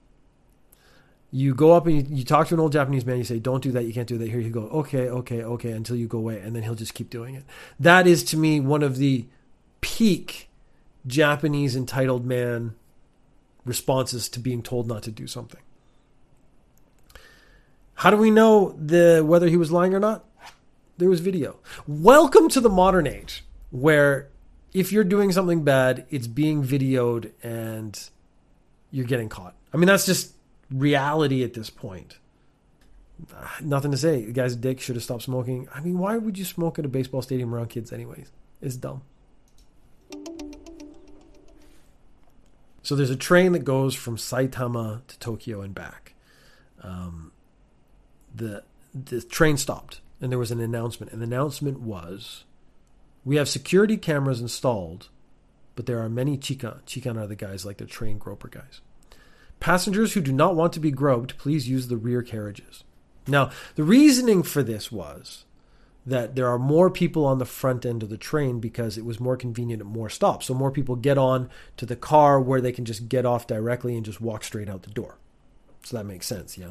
You 1.33 1.55
go 1.55 1.73
up 1.73 1.87
and 1.87 2.09
you, 2.09 2.19
you, 2.19 2.25
talk 2.25 2.49
to 2.49 2.55
an 2.55 2.61
old 2.61 2.73
Japanese 2.73 3.05
man, 3.05 3.19
you 3.19 3.25
say, 3.25 3.38
don't 3.38 3.62
do 3.62 3.73
that, 3.73 3.85
you 3.85 3.93
can't 3.93 4.09
do 4.09 4.17
that. 4.17 4.29
Here 4.29 4.41
you 4.41 4.50
go, 4.50 4.69
okay, 4.69 5.09
okay, 5.09 5.43
okay, 5.43 5.73
until 5.73 5.97
you 5.97 6.07
go 6.07 6.19
away, 6.19 6.41
and 6.41 6.55
then 6.55 6.62
he'll 6.62 6.76
just 6.76 6.95
keep 6.95 7.11
doing 7.11 7.35
it. 7.35 7.45
That 7.81 8.07
is 8.07 8.23
to 8.25 8.37
me 8.37 8.61
one 8.61 8.83
of 8.83 8.97
the 8.97 9.26
peak 9.87 10.50
Japanese 11.07 11.76
entitled 11.76 12.26
man 12.26 12.75
responses 13.64 14.28
to 14.28 14.40
being 14.40 14.61
told 14.61 14.88
not 14.88 15.05
to 15.05 15.12
do 15.12 15.28
something. 15.28 15.61
How 17.95 18.11
do 18.11 18.16
we 18.16 18.33
know 18.33 18.73
the 18.73 19.23
whether 19.25 19.49
he 19.49 19.57
was 19.57 19.71
lying 19.71 19.95
or 19.95 20.00
not? 20.00 20.25
There 20.99 21.09
was 21.09 21.21
video. 21.21 21.61
Welcome 21.87 22.49
to 22.49 22.61
the 22.61 22.69
modern 22.69 23.07
age 23.07 23.45
where 23.71 24.28
if 24.75 24.90
you're 24.90 25.05
doing 25.05 25.31
something 25.31 25.62
bad, 25.62 26.05
it's 26.11 26.26
being 26.26 26.64
videoed 26.64 27.31
and 27.40 27.97
you're 28.90 29.07
getting 29.07 29.28
caught. 29.28 29.55
I 29.73 29.76
mean, 29.76 29.87
that's 29.87 30.05
just 30.05 30.35
reality 30.69 31.45
at 31.45 31.55
this 31.55 31.71
point. 31.71 32.19
Ah, 33.33 33.57
Nothing 33.62 33.93
to 33.93 33.97
say. 33.97 34.25
The 34.25 34.33
guy's 34.33 34.57
dick. 34.57 34.81
Should 34.81 34.97
have 34.97 35.05
stopped 35.05 35.23
smoking. 35.23 35.69
I 35.73 35.81
mean, 35.81 35.99
why 35.99 36.19
would 36.19 36.37
you 36.37 36.45
smoke 36.45 36.76
at 36.81 36.85
a 36.85 36.88
baseball 36.88 37.23
stadium 37.23 37.55
around 37.55 37.69
kids, 37.69 37.93
anyways? 37.93 38.33
It's 38.61 38.75
dumb. 38.75 39.02
So 42.87 42.95
there's 42.95 43.11
a 43.11 43.16
train 43.16 43.50
that 43.50 43.64
goes 43.64 43.97
from 43.97 44.16
Saitama 44.16 45.05
to 45.09 45.19
Tokyo 45.19 45.61
and 45.61 45.75
back. 45.75 46.14
Um, 46.85 47.33
the 48.33 48.62
the 48.95 49.23
train 49.23 49.57
stopped, 49.57 50.00
and 50.21 50.31
there 50.31 50.38
was 50.38 50.52
an 50.52 50.61
announcement. 50.61 51.11
And 51.11 51.21
the 51.21 51.26
announcement 51.26 51.81
was, 51.81 52.45
"We 53.25 53.35
have 53.38 53.49
security 53.49 53.97
cameras 53.97 54.40
installed, 54.40 55.09
but 55.75 55.87
there 55.87 55.99
are 55.99 56.09
many 56.09 56.38
chikan. 56.38 56.81
Chikan 56.87 57.19
are 57.19 57.26
the 57.26 57.35
guys 57.35 57.66
like 57.66 57.78
the 57.78 57.87
train 57.87 58.19
groper 58.19 58.47
guys. 58.47 58.83
Passengers 59.59 60.12
who 60.12 60.21
do 60.21 60.33
not 60.33 60.55
want 60.55 60.73
to 60.75 60.78
be 60.78 60.93
groped, 60.93 61.38
please 61.38 61.69
use 61.69 61.88
the 61.88 61.97
rear 61.97 62.23
carriages." 62.23 62.85
Now, 63.26 63.50
the 63.75 63.83
reasoning 63.83 64.45
for 64.45 64.62
this 64.62 64.93
was 64.93 65.45
that 66.07 66.37
there 66.37 66.49
are 66.49 66.59
more 66.59 66.89
people 66.89 67.27
on 67.27 67.39
the 67.39 67.45
front 67.45 67.85
end 67.85 68.03
of 68.03 68.09
the 68.09 68.17
train 68.17 68.61
because 68.61 68.97
it 68.97 69.05
was 69.05 69.19
more 69.19 69.37
convenient 69.37 69.83
at 69.83 69.87
more 69.87 70.09
stops. 70.09 70.47
So 70.47 70.55
more 70.55 70.71
people 70.71 70.95
get 70.95 71.19
on 71.19 71.51
to 71.77 71.85
the 71.85 71.97
car 71.97 72.41
where 72.41 72.61
they 72.61 72.73
can 72.73 72.85
just 72.85 73.09
get 73.09 73.27
off 73.27 73.49
directly 73.49 73.97
and 73.97 74.05
just 74.05 74.21
walk 74.21 74.45
straight 74.45 74.69
out 74.69 74.85
the 74.85 74.91
door. 74.91 75.19
So 75.85 75.97
that 75.97 76.05
makes 76.05 76.27
sense, 76.27 76.57
yeah. 76.57 76.71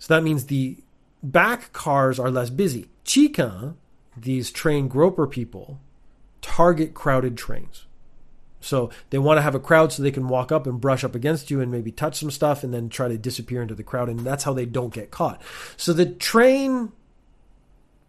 So 0.00 0.14
that 0.14 0.24
means 0.24 0.46
the 0.46 0.78
back 1.22 1.72
cars 1.72 2.18
are 2.18 2.30
less 2.30 2.50
busy. 2.50 2.88
Chikan, 3.04 3.76
these 4.16 4.50
train 4.50 4.88
groper 4.88 5.28
people, 5.28 5.80
target 6.40 6.94
crowded 6.94 7.36
trains. 7.36 7.86
So 8.60 8.90
they 9.10 9.18
want 9.18 9.38
to 9.38 9.42
have 9.42 9.54
a 9.54 9.60
crowd 9.60 9.92
so 9.92 10.02
they 10.02 10.10
can 10.10 10.28
walk 10.28 10.50
up 10.50 10.66
and 10.66 10.80
brush 10.80 11.04
up 11.04 11.14
against 11.14 11.48
you 11.48 11.60
and 11.60 11.70
maybe 11.70 11.92
touch 11.92 12.18
some 12.18 12.32
stuff 12.32 12.64
and 12.64 12.74
then 12.74 12.88
try 12.88 13.06
to 13.06 13.16
disappear 13.16 13.62
into 13.62 13.76
the 13.76 13.84
crowd. 13.84 14.08
And 14.08 14.20
that's 14.20 14.42
how 14.42 14.52
they 14.52 14.66
don't 14.66 14.92
get 14.92 15.12
caught. 15.12 15.40
So 15.76 15.92
the 15.92 16.06
train 16.06 16.90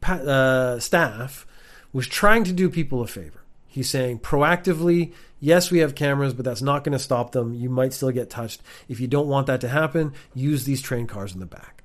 uh, 0.04 0.80
staff 0.80 1.46
was 1.94 2.08
trying 2.08 2.44
to 2.46 2.54
do 2.54 2.70
people 2.70 3.02
a 3.02 3.08
favor. 3.08 3.42
He's 3.68 3.90
saying 3.90 4.20
proactively, 4.20 5.14
yes, 5.40 5.72
we 5.72 5.80
have 5.80 5.96
cameras, 5.96 6.34
but 6.34 6.46
that's 6.46 6.62
not 6.62 6.84
going 6.84 6.94
to 6.94 7.04
stop 7.04 7.32
them. 7.32 7.54
You 7.54 7.70
might 7.70 7.94
still 7.94 8.12
get 8.12 8.30
touched. 8.30 8.62
If 8.88 9.00
you 9.00 9.08
don't 9.08 9.28
want 9.28 9.48
that 9.48 9.62
to 9.62 9.70
happen, 9.70 10.14
use 10.34 10.66
these 10.66 10.82
train 10.82 11.08
cars 11.08 11.34
in 11.34 11.40
the 11.40 11.46
back. 11.46 11.84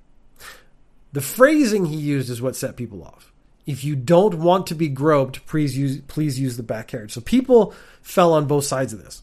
The 1.13 1.21
phrasing 1.21 1.87
he 1.87 1.97
used 1.97 2.31
is 2.31 2.43
what 2.43 2.57
set 2.57 2.77
people 2.77 3.05
off. 3.05 3.33
If 3.67 3.85
you 3.85 3.97
don't 3.97 4.41
want 4.41 4.67
to 4.67 4.75
be 4.75 4.89
groped, 4.89 5.47
please 5.47 5.79
use 5.79 6.01
please 6.03 6.39
use 6.39 6.57
the 6.57 6.63
back 6.63 6.89
carriage. 6.89 7.13
So 7.13 7.21
people 7.21 7.73
fell 8.03 8.35
on 8.35 8.47
both 8.47 8.65
sides 8.65 8.93
of 8.93 9.03
this. 9.03 9.23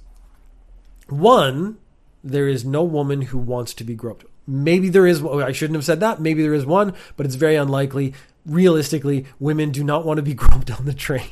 One, 1.10 1.78
there 2.24 2.48
is 2.48 2.64
no 2.64 2.84
woman 2.84 3.22
who 3.24 3.38
wants 3.38 3.74
to 3.76 3.84
be 3.84 3.94
groped. 3.94 4.26
Maybe 4.52 4.90
there 4.90 5.08
is. 5.08 5.24
I 5.24 5.54
shouldn't 5.54 5.78
have 5.78 5.86
said 5.86 6.02
that. 6.02 6.20
Maybe 6.20 6.42
there 6.42 6.54
is 6.54 6.66
one, 6.66 6.94
but 7.16 7.26
it's 7.26 7.36
very 7.36 7.56
unlikely. 7.56 8.14
Realistically, 8.46 9.26
women 9.40 9.72
do 9.72 9.82
not 9.82 10.06
want 10.06 10.18
to 10.18 10.24
be 10.24 10.34
groped 10.36 10.70
on 10.70 10.86
the 10.86 10.94
train. 10.94 11.30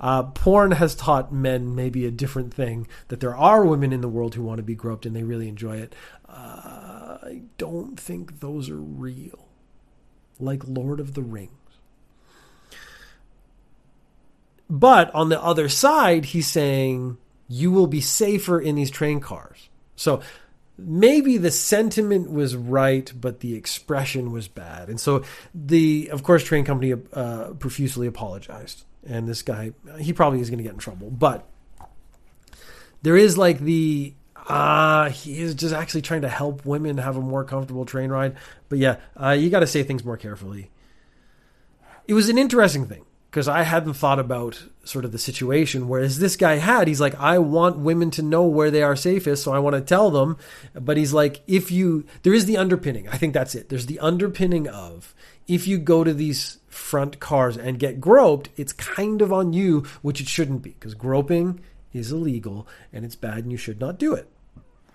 Uh, 0.00 0.24
porn 0.24 0.72
has 0.72 0.96
taught 0.96 1.32
men 1.32 1.74
maybe 1.74 2.04
a 2.04 2.10
different 2.10 2.52
thing 2.52 2.86
that 3.08 3.20
there 3.20 3.36
are 3.36 3.64
women 3.64 3.92
in 3.92 4.00
the 4.00 4.08
world 4.08 4.34
who 4.34 4.42
want 4.42 4.58
to 4.58 4.62
be 4.64 4.74
groped 4.74 5.06
and 5.06 5.14
they 5.14 5.22
really 5.22 5.48
enjoy 5.48 5.76
it. 5.76 5.94
Uh, 6.28 7.18
I 7.22 7.42
don't 7.58 7.98
think 7.98 8.40
those 8.40 8.70
are 8.70 8.80
real, 8.80 9.48
like 10.38 10.62
Lord 10.66 10.98
of 10.98 11.14
the 11.14 11.22
Rings. 11.22 11.50
But 14.68 15.14
on 15.14 15.28
the 15.28 15.40
other 15.40 15.68
side, 15.68 16.26
he's 16.26 16.48
saying 16.48 17.18
you 17.48 17.70
will 17.70 17.86
be 17.86 18.00
safer 18.00 18.60
in 18.60 18.74
these 18.74 18.90
train 18.90 19.20
cars. 19.20 19.68
So 19.94 20.22
maybe 20.78 21.38
the 21.38 21.50
sentiment 21.50 22.30
was 22.30 22.56
right, 22.56 23.12
but 23.18 23.40
the 23.40 23.54
expression 23.54 24.32
was 24.32 24.48
bad. 24.48 24.88
And 24.88 25.00
so 25.00 25.24
the, 25.54 26.10
of 26.12 26.22
course, 26.22 26.44
train 26.44 26.64
company 26.64 26.94
uh, 27.12 27.52
profusely 27.58 28.06
apologized. 28.06 28.84
And 29.06 29.28
this 29.28 29.42
guy, 29.42 29.72
he 29.98 30.12
probably 30.12 30.40
is 30.40 30.50
going 30.50 30.58
to 30.58 30.64
get 30.64 30.72
in 30.72 30.78
trouble. 30.78 31.10
But 31.10 31.46
there 33.02 33.16
is 33.16 33.38
like 33.38 33.60
the, 33.60 34.14
uh, 34.48 35.10
he 35.10 35.40
is 35.40 35.54
just 35.54 35.74
actually 35.74 36.02
trying 36.02 36.22
to 36.22 36.28
help 36.28 36.66
women 36.66 36.98
have 36.98 37.16
a 37.16 37.20
more 37.20 37.44
comfortable 37.44 37.84
train 37.84 38.10
ride. 38.10 38.36
But 38.68 38.78
yeah, 38.78 38.96
uh, 39.16 39.30
you 39.30 39.50
got 39.50 39.60
to 39.60 39.66
say 39.66 39.82
things 39.82 40.04
more 40.04 40.16
carefully. 40.16 40.70
It 42.08 42.14
was 42.14 42.28
an 42.28 42.38
interesting 42.38 42.86
thing 42.86 43.04
because 43.36 43.48
I 43.48 43.64
hadn't 43.64 43.92
thought 43.92 44.18
about 44.18 44.64
sort 44.84 45.04
of 45.04 45.12
the 45.12 45.18
situation. 45.18 45.88
Whereas 45.88 46.18
this 46.18 46.36
guy 46.36 46.54
had, 46.54 46.88
he's 46.88 47.02
like, 47.02 47.14
I 47.16 47.36
want 47.36 47.76
women 47.76 48.10
to 48.12 48.22
know 48.22 48.44
where 48.44 48.70
they 48.70 48.82
are 48.82 48.96
safest, 48.96 49.44
so 49.44 49.52
I 49.52 49.58
want 49.58 49.76
to 49.76 49.82
tell 49.82 50.10
them. 50.10 50.38
But 50.72 50.96
he's 50.96 51.12
like, 51.12 51.42
if 51.46 51.70
you, 51.70 52.06
there 52.22 52.32
is 52.32 52.46
the 52.46 52.56
underpinning. 52.56 53.10
I 53.10 53.18
think 53.18 53.34
that's 53.34 53.54
it. 53.54 53.68
There's 53.68 53.84
the 53.84 53.98
underpinning 53.98 54.68
of 54.68 55.14
if 55.46 55.68
you 55.68 55.76
go 55.76 56.02
to 56.02 56.14
these 56.14 56.60
front 56.68 57.20
cars 57.20 57.58
and 57.58 57.78
get 57.78 58.00
groped, 58.00 58.48
it's 58.56 58.72
kind 58.72 59.20
of 59.20 59.34
on 59.34 59.52
you, 59.52 59.80
which 60.00 60.22
it 60.22 60.28
shouldn't 60.28 60.62
be 60.62 60.70
because 60.70 60.94
groping 60.94 61.60
is 61.92 62.10
illegal 62.10 62.66
and 62.90 63.04
it's 63.04 63.16
bad 63.16 63.40
and 63.40 63.52
you 63.52 63.58
should 63.58 63.80
not 63.80 63.98
do 63.98 64.14
it. 64.14 64.30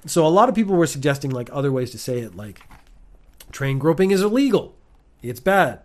So 0.08 0.26
a 0.26 0.30
lot 0.30 0.50
of 0.50 0.56
people 0.56 0.76
were 0.76 0.88
suggesting 0.88 1.30
like 1.30 1.52
other 1.54 1.72
ways 1.72 1.92
to 1.92 2.00
say 2.00 2.22
it, 2.22 2.34
like 2.34 2.60
train 3.52 3.78
groping 3.78 4.10
is 4.10 4.24
illegal. 4.24 4.76
It's 5.22 5.40
bad. 5.40 5.82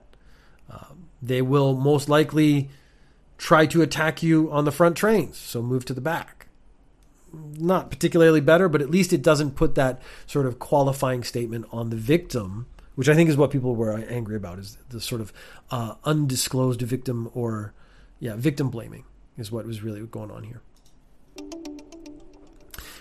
Um, 0.71 1.06
they 1.27 1.43
will 1.43 1.75
most 1.75 2.09
likely 2.09 2.71
try 3.39 3.67
to 3.67 3.83
attack 3.83 4.23
you 4.23 4.51
on 4.51 4.65
the 4.65 4.73
front 4.73 4.97
trains, 4.97 5.37
so 5.37 5.63
move 5.63 5.85
to 5.85 5.95
the 5.95 6.01
back. 6.01 6.49
Not 7.33 7.91
particularly 7.91 8.41
better, 8.41 8.69
but 8.69 8.81
at 8.81 8.91
least 8.91 9.13
it 9.13 9.23
doesn't 9.23 9.57
put 9.57 9.75
that 9.75 10.01
sort 10.27 10.47
of 10.47 10.59
qualifying 10.59 11.23
statement 11.23 11.67
on 11.71 11.91
the 11.91 11.97
victim, 11.97 12.67
which 12.95 13.09
I 13.09 13.15
think 13.15 13.29
is 13.29 13.37
what 13.37 13.51
people 13.51 13.75
were 13.75 13.93
angry 13.93 14.37
about, 14.37 14.59
is 14.59 14.79
the 14.89 15.01
sort 15.01 15.21
of 15.21 15.33
uh, 15.71 15.97
undisclosed 16.05 16.81
victim 16.83 17.31
or, 17.35 17.75
yeah, 18.21 18.37
victim 18.37 18.71
blaming 18.71 19.05
is 19.37 19.53
what 19.53 19.67
was 19.67 19.83
really 19.83 20.01
going 20.01 20.31
on 20.31 20.45
here. 20.45 20.63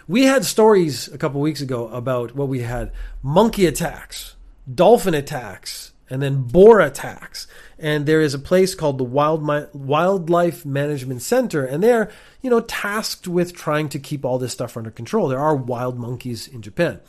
We 0.08 0.25
had 0.25 0.46
stories 0.46 1.08
a 1.08 1.17
couple 1.17 1.41
weeks 1.41 1.62
ago 1.62 1.88
about 1.88 2.36
what 2.36 2.48
we 2.48 2.60
had 2.62 2.91
monkey 3.24 3.65
attacks, 3.65 4.36
dolphin 4.72 5.13
attacks, 5.15 5.94
and 6.10 6.22
then 6.22 6.44
boar 6.44 6.80
attacks. 6.80 7.48
And 7.78 8.06
there 8.06 8.22
is 8.22 8.34
a 8.34 8.40
place 8.40 8.76
called 8.76 8.98
the 8.98 9.04
Wild 9.04 9.44
Wildlife 9.74 10.66
Management 10.66 11.22
Center, 11.22 11.66
and 11.66 11.84
they're 11.84 12.12
you 12.42 12.50
know 12.50 12.62
tasked 12.62 13.28
with 13.28 13.54
trying 13.54 13.90
to 13.90 14.00
keep 14.00 14.24
all 14.24 14.38
this 14.38 14.54
stuff 14.54 14.78
under 14.78 14.92
control. 14.92 15.28
There 15.28 15.40
are 15.40 15.56
wild 15.56 15.98
monkeys 15.98 16.48
in 16.48 16.62
Japan. 16.62 17.00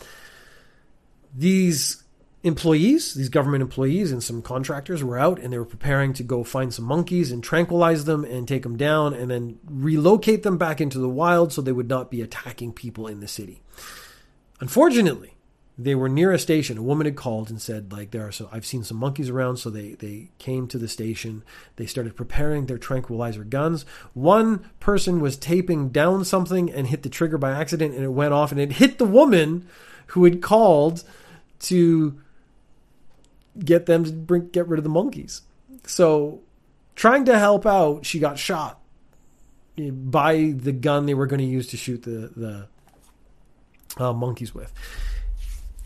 These 1.35 2.03
employees, 2.43 3.15
these 3.15 3.29
government 3.29 3.62
employees, 3.62 4.12
and 4.12 4.23
some 4.23 4.41
contractors 4.41 5.03
were 5.03 5.19
out, 5.19 5.38
and 5.38 5.53
they 5.53 5.59
were 5.59 5.65
preparing 5.65 6.12
to 6.15 6.23
go 6.23 6.45
find 6.45 6.73
some 6.73 6.85
monkeys 6.85 7.33
and 7.33 7.43
tranquilize 7.43 8.05
them 8.05 8.25
and 8.25 8.47
take 8.47 8.62
them 8.62 8.76
down, 8.76 9.12
and 9.12 9.31
then 9.31 9.59
relocate 9.69 10.43
them 10.43 10.57
back 10.57 10.81
into 10.81 10.99
the 10.99 11.09
wild 11.09 11.53
so 11.53 11.61
they 11.61 11.73
would 11.73 11.88
not 11.88 12.11
be 12.11 12.23
attacking 12.23 12.73
people 12.73 13.07
in 13.07 13.21
the 13.21 13.29
city. 13.29 13.62
Unfortunately, 14.61 15.36
they 15.78 15.95
were 15.95 16.09
near 16.09 16.33
a 16.33 16.38
station. 16.38 16.78
A 16.78 16.83
woman 16.83 17.04
had 17.04 17.16
called 17.16 17.50
and 17.50 17.61
said, 17.61 17.92
like, 17.92 18.11
there 18.11 18.26
are 18.26 18.33
so 18.33 18.49
I've 18.50 18.64
seen 18.64 18.83
some 18.83 18.97
monkeys 18.97 19.28
around. 19.28 19.59
So 19.59 19.68
they, 19.68 19.92
they 19.92 20.30
came 20.38 20.68
to 20.68 20.78
the 20.78 20.88
station. 20.88 21.45
They 21.76 21.87
started 21.87 22.16
preparing 22.16 22.66
their 22.66 22.78
tranquilizer 22.78 23.45
guns. 23.45 23.85
One 24.14 24.71
person 24.80 25.21
was 25.21 25.37
taping 25.37 25.90
down 25.90 26.25
something 26.25 26.71
and 26.71 26.87
hit 26.87 27.02
the 27.02 27.11
trigger 27.11 27.37
by 27.37 27.52
accident 27.52 27.95
and 27.95 28.04
it 28.04 28.09
went 28.09 28.33
off 28.33 28.52
and 28.52 28.61
it 28.61 28.73
hit 28.73 28.99
the 28.99 29.04
woman 29.04 29.68
who 30.09 30.25
had 30.25 30.40
called 30.40 31.04
to 31.59 32.18
get 33.59 33.87
them 33.87 34.04
to 34.04 34.12
bring, 34.12 34.49
get 34.49 34.66
rid 34.68 34.78
of 34.78 34.85
the 34.85 34.90
monkeys. 34.90 35.42
So 35.87 36.40
trying 36.95 37.26
to 37.26 37.38
help 37.38 37.66
out, 37.66 38.06
she 38.06 38.18
got 38.18 38.38
shot 38.38 38.80
by 39.78 40.54
the 40.56 40.73
gun 40.73 41.04
they 41.04 41.12
were 41.12 41.26
going 41.26 41.40
to 41.40 41.45
use 41.45 41.66
to 41.66 41.76
shoot 41.76 42.02
the, 42.02 42.33
the 42.35 42.68
uh, 44.02 44.14
monkeys 44.14 44.54
with 44.54 44.73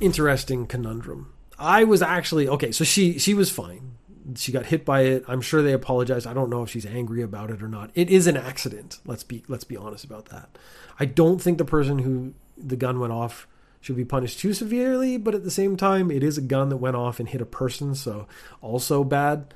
interesting 0.00 0.66
conundrum. 0.66 1.33
I 1.59 1.85
was 1.85 2.02
actually 2.02 2.49
okay. 2.49 2.73
So 2.73 2.85
she 2.85 3.19
she 3.19 3.35
was 3.35 3.50
fine. 3.50 3.92
She 4.37 4.52
got 4.52 4.66
hit 4.66 4.85
by 4.85 5.02
it. 5.02 5.25
I'm 5.28 5.40
sure 5.40 5.62
they 5.62 5.73
apologized. 5.73 6.26
I 6.26 6.35
don't 6.35 6.50
know 6.50 6.62
if 6.62 6.71
she's 6.71 6.87
angry 6.87 7.23
about 7.23 7.50
it 7.50 7.62
or 7.62 7.69
not. 7.69 7.90
It 7.95 8.11
is 8.11 8.26
an 8.26 8.37
accident. 8.37 8.99
Let's 9.04 9.25
be 9.25 9.45
let's 9.49 9.64
be 9.64 9.76
honest 9.76 10.04
about 10.04 10.26
that. 10.26 10.57
I 10.99 11.04
don't 11.04 11.40
think 11.40 11.59
the 11.59 11.64
person 11.64 12.00
who 12.00 12.35
the 12.57 12.76
gun 12.76 13.00
went 13.00 13.12
off 13.12 13.47
should 13.80 13.97
be 13.97 14.04
punished 14.04 14.38
too 14.38 14.52
severely, 14.52 15.16
but 15.16 15.35
at 15.35 15.42
the 15.42 15.50
same 15.50 15.76
time, 15.76 16.11
it 16.11 16.23
is 16.23 16.37
a 16.37 16.42
gun 16.42 16.69
that 16.69 16.76
went 16.76 16.97
off 16.97 17.19
and 17.19 17.28
hit 17.28 17.40
a 17.40 17.47
person, 17.47 17.95
so 17.95 18.26
also 18.61 19.02
bad. 19.02 19.54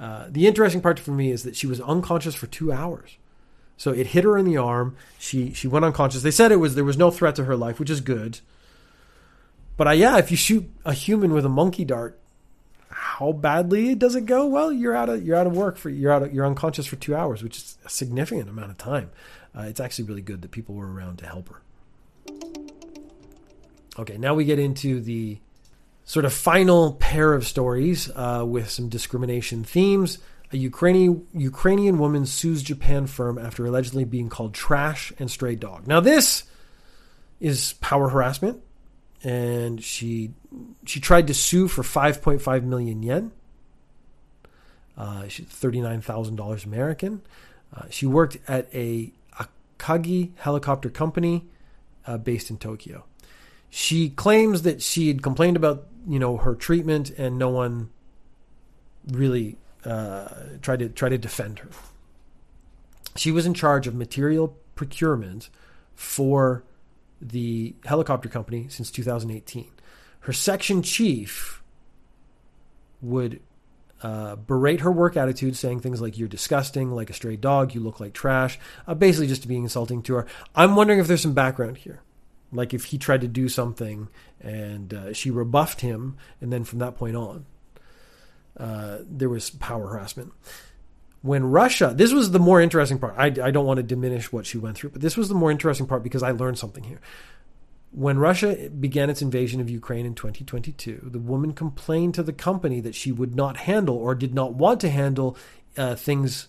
Uh, 0.00 0.26
the 0.28 0.46
interesting 0.46 0.80
part 0.80 0.98
for 0.98 1.10
me 1.10 1.30
is 1.30 1.42
that 1.42 1.56
she 1.56 1.66
was 1.66 1.80
unconscious 1.80 2.34
for 2.34 2.46
two 2.46 2.72
hours. 2.72 3.18
So 3.76 3.92
it 3.92 4.08
hit 4.08 4.24
her 4.24 4.36
in 4.38 4.44
the 4.44 4.56
arm. 4.56 4.96
She 5.18 5.52
she 5.52 5.68
went 5.68 5.84
unconscious. 5.84 6.22
They 6.22 6.30
said 6.30 6.50
it 6.50 6.56
was 6.56 6.74
there 6.74 6.84
was 6.84 6.98
no 6.98 7.10
threat 7.10 7.36
to 7.36 7.44
her 7.44 7.56
life, 7.56 7.78
which 7.78 7.90
is 7.90 8.00
good. 8.00 8.40
But 9.78 9.86
uh, 9.86 9.92
yeah, 9.92 10.18
if 10.18 10.30
you 10.30 10.36
shoot 10.36 10.68
a 10.84 10.92
human 10.92 11.32
with 11.32 11.46
a 11.46 11.48
monkey 11.48 11.84
dart, 11.86 12.18
how 12.90 13.32
badly 13.32 13.94
does 13.94 14.16
it 14.16 14.26
go? 14.26 14.44
Well, 14.44 14.72
you're 14.72 14.94
out 14.94 15.08
of 15.08 15.24
you're 15.24 15.36
out 15.36 15.46
of 15.46 15.56
work 15.56 15.78
for 15.78 15.88
you're 15.88 16.12
out 16.12 16.24
of, 16.24 16.34
you're 16.34 16.44
unconscious 16.44 16.84
for 16.84 16.96
two 16.96 17.14
hours, 17.14 17.42
which 17.42 17.56
is 17.56 17.78
a 17.86 17.88
significant 17.88 18.50
amount 18.50 18.72
of 18.72 18.76
time. 18.76 19.10
Uh, 19.56 19.62
it's 19.62 19.78
actually 19.78 20.04
really 20.06 20.20
good 20.20 20.42
that 20.42 20.50
people 20.50 20.74
were 20.74 20.92
around 20.92 21.18
to 21.18 21.26
help 21.26 21.48
her. 21.48 21.62
Okay, 23.98 24.18
now 24.18 24.34
we 24.34 24.44
get 24.44 24.58
into 24.58 25.00
the 25.00 25.38
sort 26.04 26.24
of 26.24 26.32
final 26.32 26.94
pair 26.94 27.32
of 27.32 27.46
stories 27.46 28.10
uh, 28.16 28.44
with 28.44 28.68
some 28.68 28.88
discrimination 28.88 29.62
themes. 29.62 30.18
A 30.52 30.56
Ukrainian 30.56 31.24
Ukrainian 31.32 31.98
woman 31.98 32.26
sues 32.26 32.64
Japan 32.64 33.06
firm 33.06 33.38
after 33.38 33.64
allegedly 33.64 34.04
being 34.04 34.28
called 34.28 34.54
trash 34.54 35.12
and 35.20 35.30
stray 35.30 35.54
dog. 35.54 35.86
Now 35.86 36.00
this 36.00 36.44
is 37.38 37.74
power 37.74 38.08
harassment, 38.08 38.60
and 39.24 39.82
she 39.82 40.32
she 40.84 41.00
tried 41.00 41.26
to 41.26 41.34
sue 41.34 41.68
for 41.68 41.82
5.5 41.82 42.64
million 42.64 43.02
yen. 43.02 43.32
Uh, 44.96 45.28
she's 45.28 45.46
thirty 45.46 45.80
nine 45.80 46.00
thousand 46.00 46.36
dollars 46.36 46.64
American. 46.64 47.22
Uh, 47.74 47.84
she 47.90 48.06
worked 48.06 48.38
at 48.48 48.68
a 48.74 49.12
Akagi 49.38 50.32
helicopter 50.36 50.90
company 50.90 51.44
uh, 52.06 52.18
based 52.18 52.50
in 52.50 52.58
Tokyo. 52.58 53.04
She 53.70 54.08
claims 54.08 54.62
that 54.62 54.82
she 54.82 55.08
had 55.08 55.22
complained 55.22 55.56
about 55.56 55.86
you 56.06 56.18
know 56.18 56.38
her 56.38 56.54
treatment, 56.54 57.10
and 57.10 57.38
no 57.38 57.48
one 57.48 57.90
really 59.06 59.56
uh, 59.84 60.28
tried 60.62 60.80
to 60.80 60.88
try 60.88 61.08
to 61.08 61.18
defend 61.18 61.60
her. 61.60 61.68
She 63.16 63.30
was 63.30 63.46
in 63.46 63.54
charge 63.54 63.86
of 63.86 63.94
material 63.94 64.56
procurement 64.74 65.48
for 65.94 66.64
the 67.20 67.74
helicopter 67.84 68.28
company 68.28 68.66
since 68.68 68.90
2018. 68.90 69.70
Her 70.20 70.32
section 70.32 70.82
chief 70.82 71.62
would 73.00 73.40
uh, 74.02 74.36
berate 74.36 74.80
her 74.80 74.92
work 74.92 75.16
attitude, 75.16 75.56
saying 75.56 75.80
things 75.80 76.00
like 76.00 76.18
"You're 76.18 76.28
disgusting, 76.28 76.92
like 76.92 77.10
a 77.10 77.12
stray 77.12 77.36
dog. 77.36 77.74
You 77.74 77.80
look 77.80 78.00
like 78.00 78.12
trash." 78.12 78.58
Uh, 78.86 78.94
basically, 78.94 79.26
just 79.26 79.48
being 79.48 79.64
insulting 79.64 80.02
to 80.02 80.14
her. 80.14 80.26
I'm 80.54 80.76
wondering 80.76 81.00
if 81.00 81.08
there's 81.08 81.22
some 81.22 81.34
background 81.34 81.78
here, 81.78 82.02
like 82.52 82.72
if 82.72 82.86
he 82.86 82.98
tried 82.98 83.22
to 83.22 83.28
do 83.28 83.48
something 83.48 84.08
and 84.40 84.94
uh, 84.94 85.12
she 85.12 85.30
rebuffed 85.30 85.80
him, 85.80 86.16
and 86.40 86.52
then 86.52 86.62
from 86.64 86.78
that 86.78 86.96
point 86.96 87.16
on, 87.16 87.46
uh, 88.56 88.98
there 89.08 89.28
was 89.28 89.50
power 89.50 89.88
harassment. 89.88 90.32
When 91.22 91.44
Russia, 91.44 91.92
this 91.94 92.12
was 92.12 92.30
the 92.30 92.38
more 92.38 92.60
interesting 92.60 92.98
part. 92.98 93.14
I, 93.16 93.26
I 93.26 93.50
don't 93.50 93.66
want 93.66 93.78
to 93.78 93.82
diminish 93.82 94.32
what 94.32 94.46
she 94.46 94.58
went 94.58 94.76
through, 94.76 94.90
but 94.90 95.00
this 95.00 95.16
was 95.16 95.28
the 95.28 95.34
more 95.34 95.50
interesting 95.50 95.86
part 95.86 96.02
because 96.02 96.22
I 96.22 96.30
learned 96.30 96.58
something 96.58 96.84
here. 96.84 97.00
When 97.90 98.18
Russia 98.18 98.68
began 98.68 99.10
its 99.10 99.22
invasion 99.22 99.60
of 99.60 99.70
Ukraine 99.70 100.06
in 100.06 100.14
2022, 100.14 101.08
the 101.10 101.18
woman 101.18 101.54
complained 101.54 102.14
to 102.14 102.22
the 102.22 102.32
company 102.32 102.80
that 102.80 102.94
she 102.94 103.10
would 103.10 103.34
not 103.34 103.56
handle 103.56 103.96
or 103.96 104.14
did 104.14 104.34
not 104.34 104.54
want 104.54 104.80
to 104.80 104.90
handle 104.90 105.36
uh, 105.76 105.96
things 105.96 106.48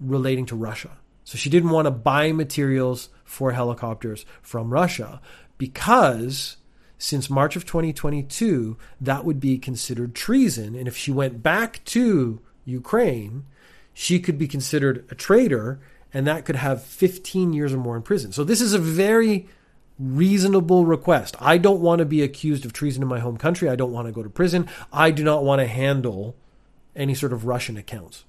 relating 0.00 0.46
to 0.46 0.56
Russia. 0.56 0.98
So 1.24 1.36
she 1.36 1.50
didn't 1.50 1.70
want 1.70 1.86
to 1.86 1.90
buy 1.90 2.32
materials 2.32 3.10
for 3.24 3.52
helicopters 3.52 4.24
from 4.40 4.72
Russia 4.72 5.20
because 5.58 6.56
since 6.96 7.30
March 7.30 7.54
of 7.54 7.64
2022, 7.64 8.76
that 9.00 9.24
would 9.24 9.38
be 9.38 9.58
considered 9.58 10.14
treason. 10.14 10.74
And 10.74 10.88
if 10.88 10.96
she 10.96 11.12
went 11.12 11.42
back 11.42 11.84
to 11.86 12.40
Ukraine, 12.64 13.44
she 14.00 14.20
could 14.20 14.38
be 14.38 14.46
considered 14.46 15.04
a 15.10 15.14
traitor 15.16 15.80
and 16.14 16.24
that 16.24 16.44
could 16.44 16.54
have 16.54 16.84
15 16.84 17.52
years 17.52 17.74
or 17.74 17.78
more 17.78 17.96
in 17.96 18.02
prison. 18.02 18.30
So 18.30 18.44
this 18.44 18.60
is 18.60 18.72
a 18.72 18.78
very 18.78 19.48
reasonable 19.98 20.86
request. 20.86 21.34
I 21.40 21.58
don't 21.58 21.80
want 21.80 21.98
to 21.98 22.04
be 22.04 22.22
accused 22.22 22.64
of 22.64 22.72
treason 22.72 23.02
in 23.02 23.08
my 23.08 23.18
home 23.18 23.36
country. 23.36 23.68
I 23.68 23.74
don't 23.74 23.90
want 23.90 24.06
to 24.06 24.12
go 24.12 24.22
to 24.22 24.30
prison. 24.30 24.68
I 24.92 25.10
do 25.10 25.24
not 25.24 25.42
want 25.42 25.62
to 25.62 25.66
handle 25.66 26.36
any 26.94 27.12
sort 27.12 27.32
of 27.32 27.44
Russian 27.44 27.76
accounts. 27.76 28.24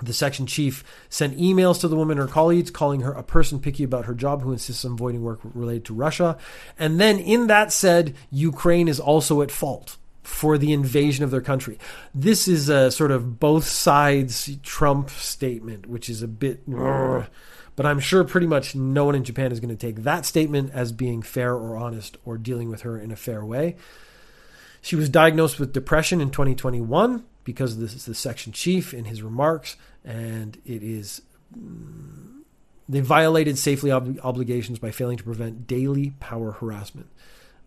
The 0.00 0.12
section 0.12 0.46
chief 0.46 0.84
sent 1.08 1.36
emails 1.36 1.80
to 1.80 1.88
the 1.88 1.96
woman 1.96 2.18
her 2.18 2.28
colleagues, 2.28 2.70
calling 2.70 3.00
her 3.00 3.12
a 3.12 3.24
person 3.24 3.58
picky 3.58 3.82
about 3.82 4.04
her 4.04 4.14
job 4.14 4.42
who 4.42 4.52
insists 4.52 4.84
on 4.84 4.92
avoiding 4.92 5.24
work 5.24 5.40
related 5.42 5.84
to 5.86 5.94
Russia. 5.94 6.38
And 6.78 7.00
then 7.00 7.18
in 7.18 7.48
that 7.48 7.72
said, 7.72 8.14
Ukraine 8.30 8.86
is 8.86 9.00
also 9.00 9.42
at 9.42 9.50
fault 9.50 9.96
for 10.24 10.58
the 10.58 10.72
invasion 10.72 11.22
of 11.22 11.30
their 11.30 11.42
country. 11.42 11.78
This 12.14 12.48
is 12.48 12.68
a 12.68 12.90
sort 12.90 13.10
of 13.10 13.38
both 13.38 13.66
sides 13.66 14.50
Trump 14.62 15.10
statement, 15.10 15.86
which 15.86 16.08
is 16.08 16.22
a 16.22 16.28
bit. 16.28 16.62
But 17.76 17.86
I'm 17.86 18.00
sure 18.00 18.24
pretty 18.24 18.46
much 18.46 18.74
no 18.74 19.04
one 19.04 19.14
in 19.14 19.24
Japan 19.24 19.52
is 19.52 19.60
going 19.60 19.76
to 19.76 19.86
take 19.86 20.04
that 20.04 20.24
statement 20.24 20.70
as 20.72 20.92
being 20.92 21.22
fair 21.22 21.54
or 21.54 21.76
honest 21.76 22.16
or 22.24 22.38
dealing 22.38 22.70
with 22.70 22.82
her 22.82 22.98
in 22.98 23.10
a 23.10 23.16
fair 23.16 23.44
way. 23.44 23.76
She 24.80 24.96
was 24.96 25.08
diagnosed 25.08 25.58
with 25.58 25.72
depression 25.72 26.20
in 26.20 26.30
2021 26.30 27.24
because 27.42 27.78
this 27.78 27.94
is 27.94 28.06
the 28.06 28.14
section 28.14 28.52
chief 28.52 28.94
in 28.94 29.04
his 29.04 29.22
remarks, 29.22 29.76
and 30.04 30.56
it 30.64 30.82
is. 30.82 31.22
They 32.88 33.00
violated 33.00 33.58
safely 33.58 33.90
ob- 33.90 34.18
obligations 34.22 34.78
by 34.78 34.90
failing 34.90 35.16
to 35.16 35.24
prevent 35.24 35.66
daily 35.66 36.14
power 36.20 36.52
harassment. 36.52 37.08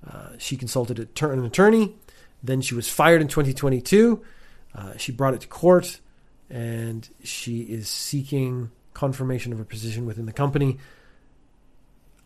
Uh, 0.07 0.29
she 0.37 0.57
consulted 0.57 0.99
an 0.99 1.45
attorney. 1.45 1.95
Then 2.43 2.61
she 2.61 2.75
was 2.75 2.89
fired 2.89 3.21
in 3.21 3.27
2022. 3.27 4.23
Uh, 4.75 4.97
she 4.97 5.11
brought 5.11 5.33
it 5.33 5.41
to 5.41 5.47
court, 5.47 5.99
and 6.49 7.07
she 7.23 7.61
is 7.61 7.87
seeking 7.87 8.71
confirmation 8.93 9.51
of 9.51 9.59
her 9.59 9.65
position 9.65 10.05
within 10.05 10.25
the 10.25 10.33
company. 10.33 10.77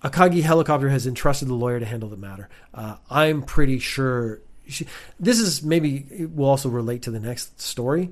Akagi 0.04 0.42
Helicopter 0.42 0.90
has 0.90 1.06
entrusted 1.06 1.48
the 1.48 1.54
lawyer 1.54 1.80
to 1.80 1.86
handle 1.86 2.10
the 2.10 2.18
matter. 2.18 2.50
Uh, 2.74 2.96
I'm 3.10 3.44
pretty 3.44 3.80
sure 3.80 4.42
she, 4.68 4.88
this 5.20 5.40
is 5.40 5.64
maybe 5.64 6.06
it 6.10 6.36
will 6.36 6.50
also 6.50 6.70
relate 6.70 7.04
to 7.04 7.12
the 7.12 7.20
next 7.20 7.62
story. 7.62 8.10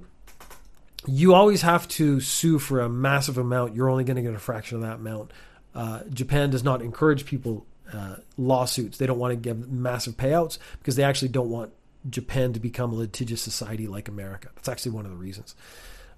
You 1.08 1.34
always 1.34 1.62
have 1.62 1.88
to 1.90 2.20
sue 2.20 2.60
for 2.60 2.82
a 2.82 2.90
massive 2.90 3.38
amount. 3.38 3.76
You're 3.76 3.90
only 3.90 4.04
going 4.04 4.18
to 4.18 4.22
get 4.22 4.34
a 4.34 4.40
fraction 4.40 4.76
of 4.78 4.82
that 4.84 4.96
amount. 4.96 5.32
Uh, 5.74 6.02
Japan 6.12 6.50
does 6.50 6.64
not 6.64 6.82
encourage 6.82 7.26
people 7.26 7.66
uh, 7.94 8.18
lawsuits. 8.38 8.98
They 8.98 9.08
don't 9.08 9.18
want 9.18 9.32
to 9.32 9.38
give 9.38 9.72
massive 9.72 10.18
payouts 10.18 10.60
because 10.80 10.96
they 10.96 11.04
actually 11.04 11.30
don't 11.30 11.50
want 11.50 11.72
Japan 12.10 12.54
to 12.54 12.60
become 12.60 12.92
a 12.94 12.96
litigious 12.96 13.42
society 13.42 13.88
like 13.88 14.08
America. 14.08 14.50
That's 14.56 14.70
actually 14.70 14.92
one 14.92 15.06
of 15.06 15.12
the 15.12 15.18
reasons. 15.18 15.56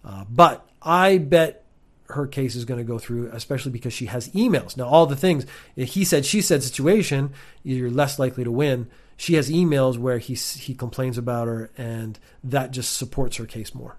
Uh, 0.03 0.25
but 0.29 0.67
I 0.81 1.17
bet 1.17 1.65
her 2.09 2.27
case 2.27 2.55
is 2.55 2.65
going 2.65 2.79
to 2.79 2.83
go 2.83 2.99
through, 2.99 3.29
especially 3.31 3.71
because 3.71 3.93
she 3.93 4.07
has 4.07 4.29
emails. 4.29 4.75
Now, 4.77 4.87
all 4.87 5.05
the 5.05 5.15
things 5.15 5.45
he 5.75 6.03
said, 6.03 6.25
she 6.25 6.41
said 6.41 6.63
situation, 6.63 7.33
you're 7.63 7.89
less 7.89 8.19
likely 8.19 8.43
to 8.43 8.51
win. 8.51 8.87
She 9.17 9.35
has 9.35 9.49
emails 9.49 9.97
where 9.97 10.17
he 10.17 10.33
he 10.33 10.73
complains 10.73 11.17
about 11.17 11.47
her, 11.47 11.69
and 11.77 12.19
that 12.43 12.71
just 12.71 12.97
supports 12.97 13.37
her 13.37 13.45
case 13.45 13.73
more. 13.75 13.97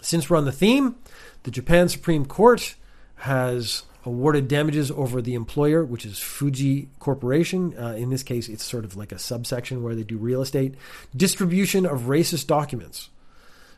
Since 0.00 0.28
we're 0.28 0.36
on 0.36 0.44
the 0.44 0.52
theme, 0.52 0.96
the 1.44 1.50
Japan 1.50 1.88
Supreme 1.88 2.26
Court 2.26 2.74
has 3.16 3.84
awarded 4.04 4.48
damages 4.48 4.90
over 4.90 5.22
the 5.22 5.34
employer, 5.34 5.84
which 5.84 6.04
is 6.04 6.18
Fuji 6.18 6.88
Corporation. 6.98 7.74
Uh, 7.78 7.94
in 7.94 8.10
this 8.10 8.22
case, 8.22 8.48
it's 8.48 8.64
sort 8.64 8.84
of 8.84 8.96
like 8.96 9.12
a 9.12 9.18
subsection 9.18 9.82
where 9.82 9.94
they 9.94 10.02
do 10.02 10.18
real 10.18 10.42
estate 10.42 10.74
distribution 11.16 11.86
of 11.86 12.02
racist 12.02 12.46
documents. 12.46 13.10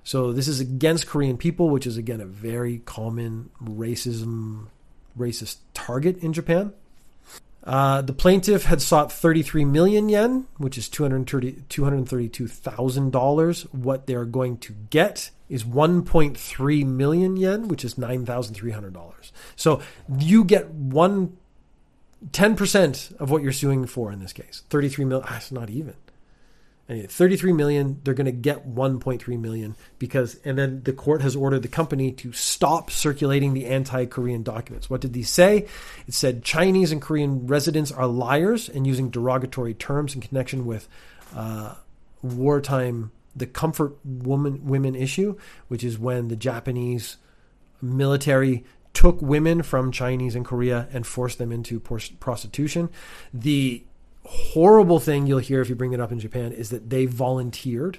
So 0.03 0.33
this 0.33 0.49
is 0.49 0.61
against 0.61 1.07
Korean 1.07 1.37
people, 1.37 1.71
which 1.71 1.87
is 1.87 1.97
again 1.97 2.21
a 2.21 2.27
very 2.27 2.79
common 2.79 3.51
racism, 3.63 4.67
racist 5.19 5.57
target 5.73 6.19
in 6.19 6.33
Japan. 6.33 6.73
Uh, 7.65 8.03
the 8.03 8.13
plaintiff 8.13 8.65
had 8.65 8.83
sought 8.83 9.11
33 9.11 9.65
million 9.65 10.11
yen, 10.11 10.47
which 10.59 10.77
is 10.77 10.87
$232,000. 10.89 13.75
What 13.75 14.07
they're 14.07 14.27
going 14.27 14.59
to 14.59 14.75
get 14.91 15.31
is 15.49 15.65
1.3 15.65 16.87
million 16.87 17.37
yen, 17.37 17.69
which 17.69 17.85
is 17.85 17.95
$9,300. 17.95 19.33
So 19.57 19.81
you 20.19 20.45
get 20.45 20.71
one 20.71 21.37
10% 22.31 23.17
of 23.17 23.31
what 23.31 23.43
you're 23.43 23.53
suing 23.53 23.87
for 23.87 24.13
in 24.13 24.19
this 24.19 24.33
case. 24.33 24.63
33 24.71 25.05
million, 25.07 25.29
ah, 25.31 25.41
not 25.51 25.69
even. 25.71 25.95
Anyway, 26.87 27.07
33 27.07 27.53
million, 27.55 28.01
they're 28.05 28.13
going 28.13 28.27
to 28.27 28.33
get 28.33 28.69
1.3 28.69 29.41
million 29.41 29.75
because, 29.99 30.37
and 30.45 30.59
then 30.59 30.83
the 30.83 30.93
court 30.93 31.23
has 31.23 31.35
ordered 31.35 31.63
the 31.63 31.69
company 31.69 32.13
to 32.13 32.31
stop 32.33 32.91
circulating 32.91 33.55
the 33.55 33.67
anti 33.67 34.05
Korean 34.05 34.43
documents. 34.43 34.91
What 34.91 35.01
did 35.01 35.15
these 35.15 35.31
say? 35.31 35.67
It 36.07 36.13
said 36.13 36.45
Chinese 36.45 36.93
and 36.93 37.01
Korean 37.01 37.47
residents 37.47 37.91
are 37.91 38.07
liars 38.07 38.69
and 38.69 38.87
using 38.87 39.09
derogatory 39.09 39.73
terms 39.73 40.15
in 40.15 40.21
connection 40.21 40.67
with 40.67 40.87
uh, 41.35 41.75
wartime, 42.23 43.13
the 43.35 43.47
comfort 43.47 43.97
woman, 44.05 44.67
women 44.67 44.95
issue, 44.95 45.39
which 45.69 45.85
is 45.85 45.99
when 45.99 46.29
the 46.29 46.37
Japanese 46.37 47.17
military 47.81 48.65
took 48.93 49.21
women 49.23 49.63
from 49.63 49.91
Chinese 49.91 50.37
and 50.37 50.45
Korea 50.45 50.89
and 50.93 51.07
forced 51.07 51.39
them 51.39 51.51
into 51.51 51.81
prostitution. 51.81 52.91
The 53.33 53.85
horrible 54.25 55.01
thing 55.01 55.27
you'll 55.27 55.39
hear 55.39 55.61
if 55.61 55.69
you 55.69 55.75
bring 55.75 55.93
it 55.93 56.01
up 56.01 56.13
in 56.13 56.19
Japan 56.21 56.53
is 56.53 56.71
that 56.71 56.91
they 56.91 57.07
volunteered. 57.07 57.99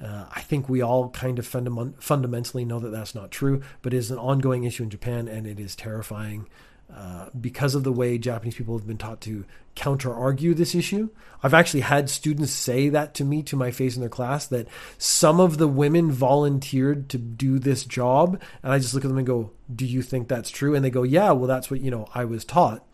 Uh, 0.00 0.24
I 0.34 0.40
think 0.40 0.68
we 0.68 0.80
all 0.80 1.10
kind 1.10 1.38
of 1.38 1.46
fundam- 1.46 1.94
fundamentally 2.02 2.64
know 2.64 2.78
that 2.80 2.88
that's 2.90 3.14
not 3.14 3.30
true, 3.30 3.60
but 3.82 3.92
it 3.92 3.98
is 3.98 4.10
an 4.10 4.18
ongoing 4.18 4.64
issue 4.64 4.82
in 4.84 4.90
Japan, 4.90 5.28
and 5.28 5.46
it 5.46 5.60
is 5.60 5.76
terrifying. 5.76 6.46
uh, 6.92 7.28
because 7.40 7.76
of 7.76 7.84
the 7.84 7.92
way 7.92 8.18
Japanese 8.18 8.56
people 8.56 8.76
have 8.76 8.86
been 8.86 8.98
taught 8.98 9.20
to 9.20 9.44
counter 9.76 10.12
argue 10.12 10.54
this 10.54 10.74
issue. 10.74 11.08
I've 11.42 11.54
actually 11.54 11.80
had 11.82 12.10
students 12.10 12.50
say 12.50 12.88
that 12.88 13.14
to 13.14 13.24
me 13.24 13.42
to 13.44 13.54
my 13.56 13.70
face 13.70 13.94
in 13.94 14.00
their 14.00 14.08
class 14.08 14.46
that 14.48 14.66
some 14.98 15.38
of 15.38 15.58
the 15.58 15.68
women 15.68 16.10
volunteered 16.10 17.08
to 17.10 17.18
do 17.18 17.60
this 17.60 17.84
job. 17.84 18.40
And 18.62 18.72
I 18.72 18.78
just 18.78 18.92
look 18.92 19.04
at 19.04 19.08
them 19.08 19.18
and 19.18 19.26
go, 19.26 19.52
Do 19.72 19.86
you 19.86 20.02
think 20.02 20.26
that's 20.26 20.50
true? 20.50 20.74
And 20.74 20.84
they 20.84 20.90
go, 20.90 21.04
Yeah, 21.04 21.30
well, 21.30 21.46
that's 21.46 21.70
what, 21.70 21.80
you 21.80 21.90
know, 21.92 22.08
I 22.12 22.24
was 22.24 22.44
taught. 22.44 22.84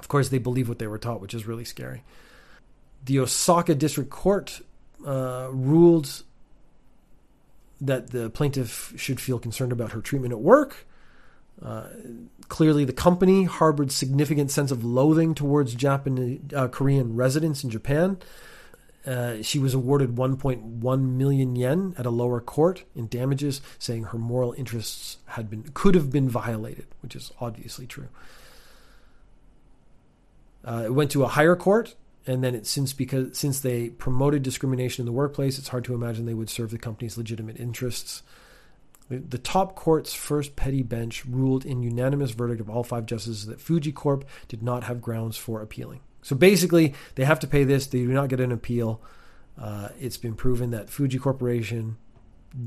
Of 0.00 0.08
course, 0.08 0.30
they 0.30 0.38
believe 0.38 0.66
what 0.66 0.78
they 0.78 0.86
were 0.86 0.96
taught, 0.96 1.20
which 1.20 1.34
is 1.34 1.46
really 1.46 1.66
scary. 1.66 2.02
The 3.04 3.20
Osaka 3.20 3.74
District 3.74 4.08
Court 4.08 4.62
uh, 5.06 5.48
ruled 5.52 6.22
that 7.82 8.10
the 8.10 8.30
plaintiff 8.30 8.94
should 8.96 9.20
feel 9.20 9.38
concerned 9.38 9.72
about 9.72 9.92
her 9.92 10.00
treatment 10.00 10.32
at 10.32 10.40
work. 10.40 10.86
Uh, 11.62 11.88
clearly, 12.48 12.86
the 12.86 12.94
company 12.94 13.44
harbored 13.44 13.92
significant 13.92 14.50
sense 14.50 14.70
of 14.70 14.82
loathing 14.82 15.34
towards 15.34 15.74
Japanese 15.74 16.40
uh, 16.56 16.68
Korean 16.68 17.14
residents 17.14 17.62
in 17.62 17.68
Japan. 17.68 18.16
Uh, 19.06 19.42
she 19.42 19.58
was 19.58 19.74
awarded 19.74 20.16
1.1 20.16 21.02
million 21.02 21.56
yen 21.56 21.94
at 21.98 22.06
a 22.06 22.10
lower 22.10 22.40
court 22.40 22.84
in 22.96 23.06
damages, 23.06 23.60
saying 23.78 24.04
her 24.04 24.18
moral 24.18 24.54
interests 24.54 25.18
had 25.26 25.50
been 25.50 25.64
could 25.74 25.94
have 25.94 26.10
been 26.10 26.28
violated, 26.28 26.86
which 27.02 27.14
is 27.14 27.32
obviously 27.38 27.86
true. 27.86 28.08
Uh, 30.64 30.82
it 30.86 30.94
went 30.94 31.10
to 31.12 31.24
a 31.24 31.28
higher 31.28 31.56
court, 31.56 31.94
and 32.26 32.44
then 32.44 32.54
it 32.54 32.66
since 32.66 32.92
because 32.92 33.38
since 33.38 33.60
they 33.60 33.88
promoted 33.88 34.42
discrimination 34.42 35.02
in 35.02 35.06
the 35.06 35.12
workplace, 35.12 35.58
it's 35.58 35.68
hard 35.68 35.84
to 35.84 35.94
imagine 35.94 36.26
they 36.26 36.34
would 36.34 36.50
serve 36.50 36.70
the 36.70 36.78
company's 36.78 37.16
legitimate 37.16 37.58
interests. 37.58 38.22
The 39.08 39.38
top 39.38 39.74
court's 39.74 40.14
first 40.14 40.54
petty 40.54 40.82
bench 40.82 41.24
ruled 41.24 41.64
in 41.64 41.82
unanimous 41.82 42.30
verdict 42.30 42.60
of 42.60 42.70
all 42.70 42.84
five 42.84 43.06
justices 43.06 43.46
that 43.46 43.60
Fuji 43.60 43.90
Corp 43.90 44.24
did 44.46 44.62
not 44.62 44.84
have 44.84 45.02
grounds 45.02 45.36
for 45.36 45.60
appealing. 45.62 46.00
So 46.22 46.36
basically, 46.36 46.94
they 47.16 47.24
have 47.24 47.40
to 47.40 47.48
pay 47.48 47.64
this. 47.64 47.86
They 47.86 47.98
do 48.00 48.12
not 48.12 48.28
get 48.28 48.38
an 48.38 48.52
appeal. 48.52 49.02
Uh, 49.58 49.88
it's 49.98 50.16
been 50.16 50.34
proven 50.34 50.70
that 50.70 50.90
Fuji 50.90 51.18
Corporation 51.18 51.96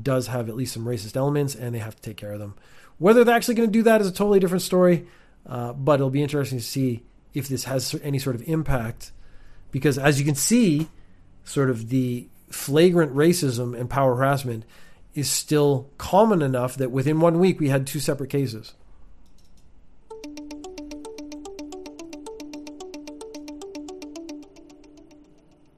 does 0.02 0.26
have 0.26 0.48
at 0.50 0.56
least 0.56 0.74
some 0.74 0.84
racist 0.84 1.16
elements, 1.16 1.54
and 1.54 1.74
they 1.74 1.78
have 1.78 1.96
to 1.96 2.02
take 2.02 2.18
care 2.18 2.32
of 2.32 2.40
them. 2.40 2.54
Whether 2.98 3.24
they're 3.24 3.34
actually 3.34 3.54
going 3.54 3.68
to 3.68 3.72
do 3.72 3.82
that 3.84 4.00
is 4.00 4.08
a 4.08 4.12
totally 4.12 4.38
different 4.38 4.62
story, 4.62 5.06
uh, 5.46 5.72
but 5.72 5.94
it'll 5.94 6.10
be 6.10 6.22
interesting 6.22 6.58
to 6.58 6.64
see 6.64 7.04
if 7.34 7.48
this 7.48 7.64
has 7.64 7.94
any 8.02 8.18
sort 8.18 8.36
of 8.36 8.42
impact. 8.48 9.12
Because 9.70 9.98
as 9.98 10.18
you 10.18 10.24
can 10.24 10.36
see, 10.36 10.88
sort 11.44 11.68
of 11.68 11.88
the 11.88 12.28
flagrant 12.48 13.14
racism 13.14 13.78
and 13.78 13.90
power 13.90 14.14
harassment 14.14 14.64
is 15.14 15.28
still 15.30 15.90
common 15.98 16.42
enough 16.42 16.76
that 16.76 16.90
within 16.90 17.20
one 17.20 17.38
week 17.38 17.60
we 17.60 17.68
had 17.68 17.86
two 17.86 18.00
separate 18.00 18.30
cases. 18.30 18.74